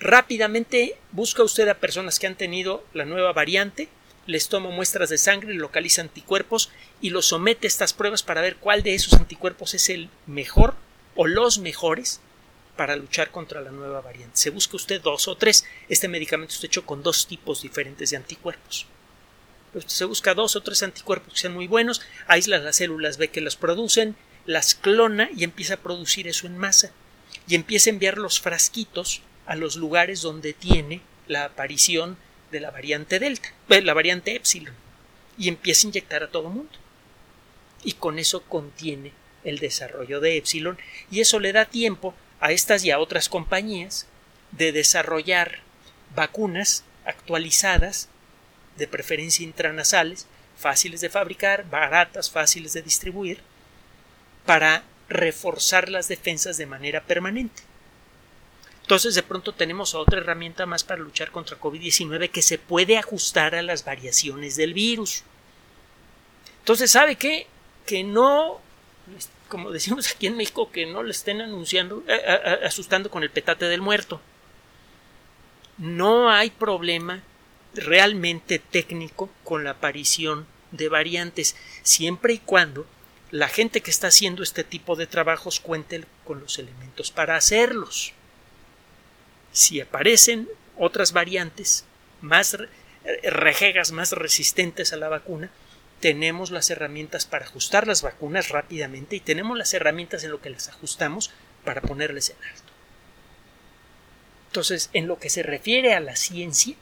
Rápidamente 0.00 0.96
busca 1.12 1.42
usted 1.42 1.68
a 1.68 1.74
personas 1.74 2.18
que 2.18 2.26
han 2.26 2.36
tenido 2.36 2.84
la 2.94 3.04
nueva 3.04 3.32
variante, 3.32 3.88
les 4.26 4.48
toma 4.48 4.70
muestras 4.70 5.10
de 5.10 5.18
sangre, 5.18 5.54
localiza 5.54 6.02
anticuerpos 6.02 6.70
y 7.00 7.10
los 7.10 7.26
somete 7.26 7.66
a 7.66 7.68
estas 7.68 7.92
pruebas 7.92 8.22
para 8.22 8.40
ver 8.40 8.56
cuál 8.56 8.82
de 8.82 8.94
esos 8.94 9.14
anticuerpos 9.14 9.74
es 9.74 9.90
el 9.90 10.08
mejor 10.26 10.74
o 11.14 11.26
los 11.26 11.58
mejores 11.58 12.20
para 12.76 12.96
luchar 12.96 13.30
contra 13.30 13.60
la 13.60 13.70
nueva 13.70 14.00
variante. 14.00 14.36
Se 14.36 14.50
busca 14.50 14.76
usted 14.76 15.00
dos 15.00 15.28
o 15.28 15.36
tres. 15.36 15.64
Este 15.88 16.08
medicamento 16.08 16.54
está 16.54 16.66
hecho 16.66 16.84
con 16.84 17.02
dos 17.02 17.26
tipos 17.26 17.62
diferentes 17.62 18.10
de 18.10 18.16
anticuerpos. 18.16 18.86
se 19.86 20.04
busca 20.04 20.34
dos 20.34 20.56
o 20.56 20.62
tres 20.62 20.82
anticuerpos 20.82 21.34
que 21.34 21.40
sean 21.40 21.54
muy 21.54 21.66
buenos, 21.66 22.00
aísla 22.26 22.58
las 22.58 22.76
células, 22.76 23.18
ve 23.18 23.28
que 23.28 23.40
los 23.40 23.56
producen, 23.56 24.16
las 24.46 24.74
clona 24.74 25.28
y 25.36 25.44
empieza 25.44 25.74
a 25.74 25.78
producir 25.78 26.28
eso 26.28 26.46
en 26.46 26.58
masa. 26.58 26.92
Y 27.46 27.54
empieza 27.54 27.90
a 27.90 27.92
enviar 27.92 28.18
los 28.18 28.40
frasquitos 28.40 29.22
a 29.46 29.56
los 29.56 29.76
lugares 29.76 30.22
donde 30.22 30.52
tiene 30.52 31.00
la 31.26 31.44
aparición 31.44 32.16
de 32.50 32.60
la 32.60 32.70
variante 32.70 33.18
delta, 33.18 33.52
eh, 33.68 33.82
la 33.82 33.94
variante 33.94 34.36
epsilon, 34.36 34.74
y 35.36 35.48
empieza 35.48 35.86
a 35.86 35.90
inyectar 35.90 36.22
a 36.22 36.30
todo 36.30 36.48
mundo. 36.48 36.72
Y 37.82 37.92
con 37.92 38.18
eso 38.18 38.42
contiene 38.42 39.12
el 39.44 39.58
desarrollo 39.58 40.20
de 40.20 40.36
epsilon 40.38 40.78
y 41.10 41.20
eso 41.20 41.38
le 41.38 41.52
da 41.52 41.66
tiempo 41.66 42.14
a 42.40 42.50
estas 42.52 42.84
y 42.84 42.90
a 42.90 42.98
otras 42.98 43.28
compañías 43.28 44.06
de 44.52 44.72
desarrollar 44.72 45.60
vacunas 46.14 46.84
actualizadas, 47.04 48.08
de 48.76 48.88
preferencia 48.88 49.44
intranasales, 49.44 50.26
fáciles 50.56 51.00
de 51.00 51.10
fabricar, 51.10 51.68
baratas, 51.68 52.30
fáciles 52.30 52.72
de 52.72 52.82
distribuir, 52.82 53.40
para 54.46 54.84
reforzar 55.08 55.88
las 55.88 56.08
defensas 56.08 56.56
de 56.56 56.66
manera 56.66 57.02
permanente. 57.02 57.62
Entonces 58.84 59.14
de 59.14 59.22
pronto 59.22 59.54
tenemos 59.54 59.94
otra 59.94 60.20
herramienta 60.20 60.66
más 60.66 60.84
para 60.84 61.00
luchar 61.00 61.30
contra 61.30 61.58
COVID-19 61.58 62.28
que 62.28 62.42
se 62.42 62.58
puede 62.58 62.98
ajustar 62.98 63.54
a 63.54 63.62
las 63.62 63.82
variaciones 63.82 64.56
del 64.56 64.74
virus. 64.74 65.22
Entonces, 66.58 66.90
¿sabe 66.90 67.16
qué? 67.16 67.46
Que 67.86 68.04
no, 68.04 68.60
como 69.48 69.70
decimos 69.70 70.12
aquí 70.12 70.26
en 70.26 70.36
México, 70.36 70.70
que 70.70 70.84
no 70.84 71.02
le 71.02 71.12
estén 71.12 71.40
anunciando, 71.40 72.04
asustando 72.62 73.10
con 73.10 73.22
el 73.22 73.30
petate 73.30 73.64
del 73.64 73.80
muerto. 73.80 74.20
No 75.78 76.30
hay 76.30 76.50
problema 76.50 77.22
realmente 77.72 78.58
técnico 78.58 79.30
con 79.44 79.64
la 79.64 79.70
aparición 79.70 80.46
de 80.72 80.90
variantes, 80.90 81.56
siempre 81.82 82.34
y 82.34 82.38
cuando 82.38 82.84
la 83.30 83.48
gente 83.48 83.80
que 83.80 83.90
está 83.90 84.08
haciendo 84.08 84.42
este 84.42 84.62
tipo 84.62 84.94
de 84.94 85.06
trabajos 85.06 85.58
cuente 85.58 86.04
con 86.26 86.40
los 86.40 86.58
elementos 86.58 87.10
para 87.10 87.36
hacerlos 87.36 88.12
si 89.54 89.80
aparecen 89.80 90.48
otras 90.76 91.12
variantes 91.12 91.84
más 92.20 92.58
rejegas 93.22 93.92
más 93.92 94.12
resistentes 94.12 94.92
a 94.92 94.96
la 94.96 95.08
vacuna, 95.08 95.50
tenemos 96.00 96.50
las 96.50 96.70
herramientas 96.70 97.24
para 97.24 97.46
ajustar 97.46 97.86
las 97.86 98.02
vacunas 98.02 98.48
rápidamente 98.48 99.16
y 99.16 99.20
tenemos 99.20 99.56
las 99.56 99.72
herramientas 99.72 100.24
en 100.24 100.32
lo 100.32 100.40
que 100.40 100.50
las 100.50 100.68
ajustamos 100.68 101.30
para 101.64 101.80
ponerles 101.80 102.30
en 102.30 102.36
alto. 102.44 102.72
Entonces, 104.48 104.90
en 104.92 105.06
lo 105.06 105.18
que 105.18 105.30
se 105.30 105.42
refiere 105.42 105.94
a 105.94 106.00
la 106.00 106.16
ciencia, 106.16 106.74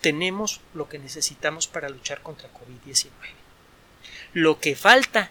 tenemos 0.00 0.62
lo 0.72 0.88
que 0.88 0.98
necesitamos 0.98 1.66
para 1.66 1.90
luchar 1.90 2.22
contra 2.22 2.48
COVID-19. 2.52 3.10
Lo 4.32 4.58
que 4.58 4.74
falta 4.74 5.30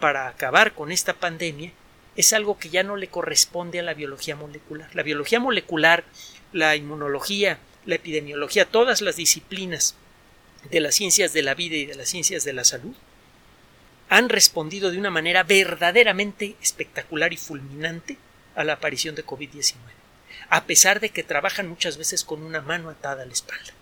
para 0.00 0.28
acabar 0.28 0.74
con 0.74 0.92
esta 0.92 1.14
pandemia 1.14 1.72
es 2.16 2.32
algo 2.32 2.58
que 2.58 2.70
ya 2.70 2.82
no 2.82 2.96
le 2.96 3.08
corresponde 3.08 3.78
a 3.78 3.82
la 3.82 3.94
biología 3.94 4.36
molecular. 4.36 4.94
La 4.94 5.02
biología 5.02 5.38
molecular, 5.38 6.04
la 6.52 6.74
inmunología, 6.74 7.58
la 7.84 7.96
epidemiología, 7.96 8.64
todas 8.64 9.02
las 9.02 9.16
disciplinas 9.16 9.94
de 10.70 10.80
las 10.80 10.94
ciencias 10.94 11.32
de 11.32 11.42
la 11.42 11.54
vida 11.54 11.76
y 11.76 11.86
de 11.86 11.94
las 11.94 12.08
ciencias 12.08 12.44
de 12.44 12.52
la 12.52 12.64
salud 12.64 12.94
han 14.08 14.28
respondido 14.28 14.90
de 14.90 14.98
una 14.98 15.10
manera 15.10 15.42
verdaderamente 15.42 16.56
espectacular 16.62 17.32
y 17.32 17.36
fulminante 17.36 18.18
a 18.54 18.64
la 18.64 18.74
aparición 18.74 19.14
de 19.14 19.26
COVID-19, 19.26 19.74
a 20.48 20.64
pesar 20.64 21.00
de 21.00 21.10
que 21.10 21.24
trabajan 21.24 21.68
muchas 21.68 21.98
veces 21.98 22.24
con 22.24 22.42
una 22.42 22.60
mano 22.60 22.88
atada 22.88 23.24
a 23.24 23.26
la 23.26 23.32
espalda. 23.32 23.72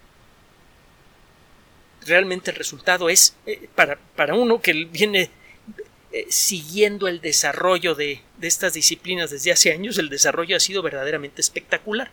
Realmente 2.07 2.51
el 2.51 2.57
resultado 2.57 3.09
es, 3.09 3.37
eh, 3.47 3.69
para, 3.75 3.97
para 4.17 4.35
uno 4.35 4.61
que 4.61 4.73
viene 4.73 5.31
eh, 6.17 6.27
siguiendo 6.29 7.09
el 7.09 7.21
desarrollo 7.21 7.97
de, 7.97 8.21
estas 8.41 8.75
disciplinas 8.75 9.33
desde 9.33 9.51
hace 9.51 9.73
años, 9.73 9.99
el 9.99 10.09
desarrollo 10.09 10.57
ha 10.57 10.61
sido 10.61 10.81
verdaderamente 10.81 11.41
espectacular. 11.41 12.13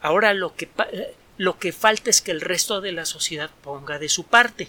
Ahora 0.00 0.32
lo 0.32 0.56
que, 0.56 0.66
eh, 0.90 1.14
lo 1.36 1.58
que 1.58 1.72
falta 1.72 2.08
es 2.08 2.22
que 2.22 2.30
el 2.30 2.40
resto 2.40 2.80
de 2.80 2.92
la 2.92 3.04
sociedad 3.04 3.50
ponga 3.62 3.98
de 3.98 4.08
su 4.08 4.24
parte. 4.24 4.68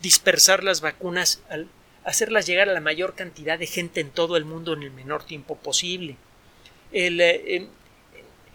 Dispersar 0.00 0.64
las 0.64 0.80
vacunas, 0.80 1.42
hacerlas 2.04 2.46
llegar 2.46 2.70
a 2.70 2.72
la 2.72 2.80
mayor 2.80 3.14
cantidad 3.14 3.58
de 3.58 3.66
gente 3.66 4.00
en 4.00 4.08
todo 4.08 4.38
el 4.38 4.46
mundo 4.46 4.72
en 4.72 4.84
el 4.84 4.90
menor 4.90 5.24
tiempo 5.24 5.56
posible. 5.58 6.16
Eh, 6.90 7.68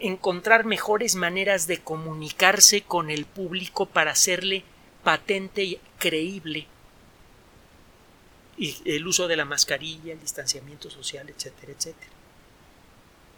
encontrar 0.00 0.64
mejores 0.64 1.14
maneras 1.14 1.68
de 1.68 1.78
comunicarse 1.78 2.80
con 2.80 3.10
el 3.10 3.26
público 3.26 3.86
para 3.86 4.10
hacerle 4.10 4.64
patente 5.04 5.62
y 5.62 5.80
creíble 6.00 6.66
y 8.60 8.76
el 8.84 9.06
uso 9.06 9.26
de 9.26 9.36
la 9.36 9.46
mascarilla, 9.46 10.12
el 10.12 10.20
distanciamiento 10.20 10.90
social, 10.90 11.30
etcétera, 11.30 11.72
etcétera. 11.72 12.12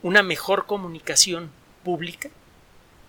Una 0.02 0.24
mejor 0.24 0.66
comunicación 0.66 1.52
pública 1.84 2.28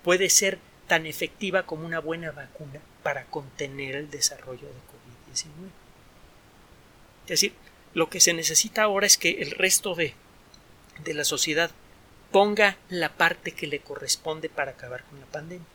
puede 0.04 0.30
ser 0.30 0.60
tan 0.86 1.06
efectiva 1.06 1.64
como 1.64 1.84
una 1.84 1.98
buena 1.98 2.30
vacuna 2.30 2.80
para 3.02 3.24
contener 3.24 3.96
el 3.96 4.12
desarrollo 4.12 4.68
de 4.68 4.74
COVID-19. 4.74 5.48
Es 7.24 7.28
decir, 7.28 7.54
lo 7.94 8.08
que 8.08 8.20
se 8.20 8.32
necesita 8.32 8.84
ahora 8.84 9.06
es 9.08 9.18
que 9.18 9.42
el 9.42 9.50
resto 9.50 9.96
de, 9.96 10.14
de 11.02 11.14
la 11.14 11.24
sociedad 11.24 11.72
ponga 12.30 12.76
la 12.90 13.16
parte 13.16 13.50
que 13.50 13.66
le 13.66 13.80
corresponde 13.80 14.48
para 14.48 14.70
acabar 14.70 15.02
con 15.02 15.18
la 15.18 15.26
pandemia. 15.26 15.66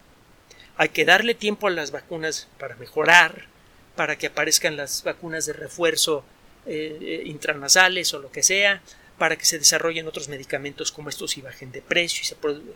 Hay 0.78 0.90
que 0.90 1.04
darle 1.04 1.36
tiempo 1.36 1.68
a 1.68 1.72
las 1.72 1.92
vacunas 1.92 2.48
para 2.58 2.78
mejorar, 2.78 3.48
para 3.96 4.18
que 4.18 4.28
aparezcan 4.28 4.78
las 4.78 5.04
vacunas 5.04 5.46
de 5.46 5.54
refuerzo 5.54 6.24
eh, 6.66 6.98
eh, 7.02 7.22
intranasales 7.26 8.14
o 8.14 8.20
lo 8.20 8.32
que 8.32 8.44
sea, 8.44 8.82
para 9.18 9.38
que 9.38 9.46
se 9.46 9.60
desarrollen 9.60 10.08
otros 10.08 10.30
medicamentos 10.30 10.92
como 10.92 11.10
estos 11.10 11.38
y 11.38 11.42
bajen 11.42 11.72
de 11.72 11.82
precio 11.82 12.22
y 12.22 12.26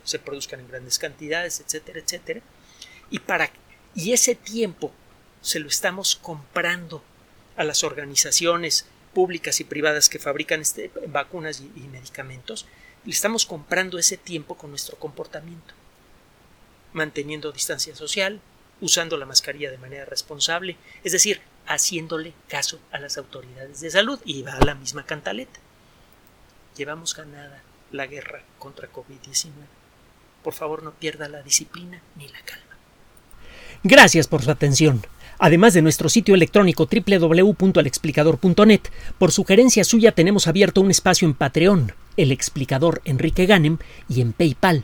se, 0.04 0.20
produzcan 0.20 0.60
en 0.60 0.68
grandes 0.68 1.00
cantidades, 1.00 1.60
etcétera, 1.60 2.00
etcétera. 2.00 2.42
Y, 3.10 3.20
para, 3.20 3.52
y 3.96 4.14
ese 4.14 4.36
tiempo 4.36 4.92
se 5.42 5.60
lo 5.60 5.68
estamos 5.68 6.16
comprando 6.16 7.04
a 7.56 7.64
las 7.64 7.84
organizaciones 7.84 8.86
públicas 9.14 9.60
y 9.60 9.64
privadas 9.64 10.10
que 10.10 10.20
fabrican 10.20 10.62
este, 10.62 10.92
vacunas 11.08 11.62
y, 11.62 11.72
y 11.80 11.88
medicamentos, 11.88 12.66
le 13.06 13.12
estamos 13.12 13.46
comprando 13.46 13.98
ese 14.00 14.18
tiempo 14.18 14.56
con 14.56 14.70
nuestro 14.70 14.98
comportamiento, 14.98 15.74
manteniendo 16.94 17.52
distancia 17.52 17.96
social, 17.96 18.42
usando 18.84 19.18
la 19.18 19.26
mascarilla 19.26 19.72
de 19.72 19.78
manera 19.78 20.04
responsable, 20.04 20.76
es 21.06 21.14
decir, 21.14 21.40
haciéndole 21.66 22.34
caso 22.50 22.80
a 22.92 23.00
las 23.00 23.18
autoridades 23.18 23.80
de 23.80 23.90
salud 23.90 24.20
y 24.26 24.44
va 24.44 24.54
a 24.54 24.66
la 24.66 24.76
misma 24.76 25.06
cantaleta. 25.06 25.60
Llevamos 26.76 27.16
ganada 27.16 27.64
la 27.92 28.08
guerra 28.08 28.44
contra 28.60 28.92
COVID-19. 28.92 29.52
Por 30.44 30.54
favor, 30.54 30.84
no 30.84 30.92
pierda 30.92 31.30
la 31.30 31.42
disciplina 31.42 32.02
ni 32.18 32.28
la 32.28 32.42
calma. 32.42 32.76
Gracias 33.84 34.28
por 34.28 34.44
su 34.44 34.52
atención. 34.52 35.06
Además 35.40 35.74
de 35.74 35.82
nuestro 35.82 36.10
sitio 36.10 36.36
electrónico 36.36 36.86
www.alexplicador.net, 36.92 38.82
por 39.18 39.32
sugerencia 39.32 39.86
suya 39.86 40.12
tenemos 40.12 40.48
abierto 40.48 40.82
un 40.82 40.92
espacio 40.92 41.26
en 41.26 41.36
Patreon, 41.36 41.94
el 42.18 42.34
explicador 42.34 43.02
Enrique 43.06 43.46
Ganem, 43.46 43.78
y 44.10 44.20
en 44.20 44.34
PayPal, 44.34 44.84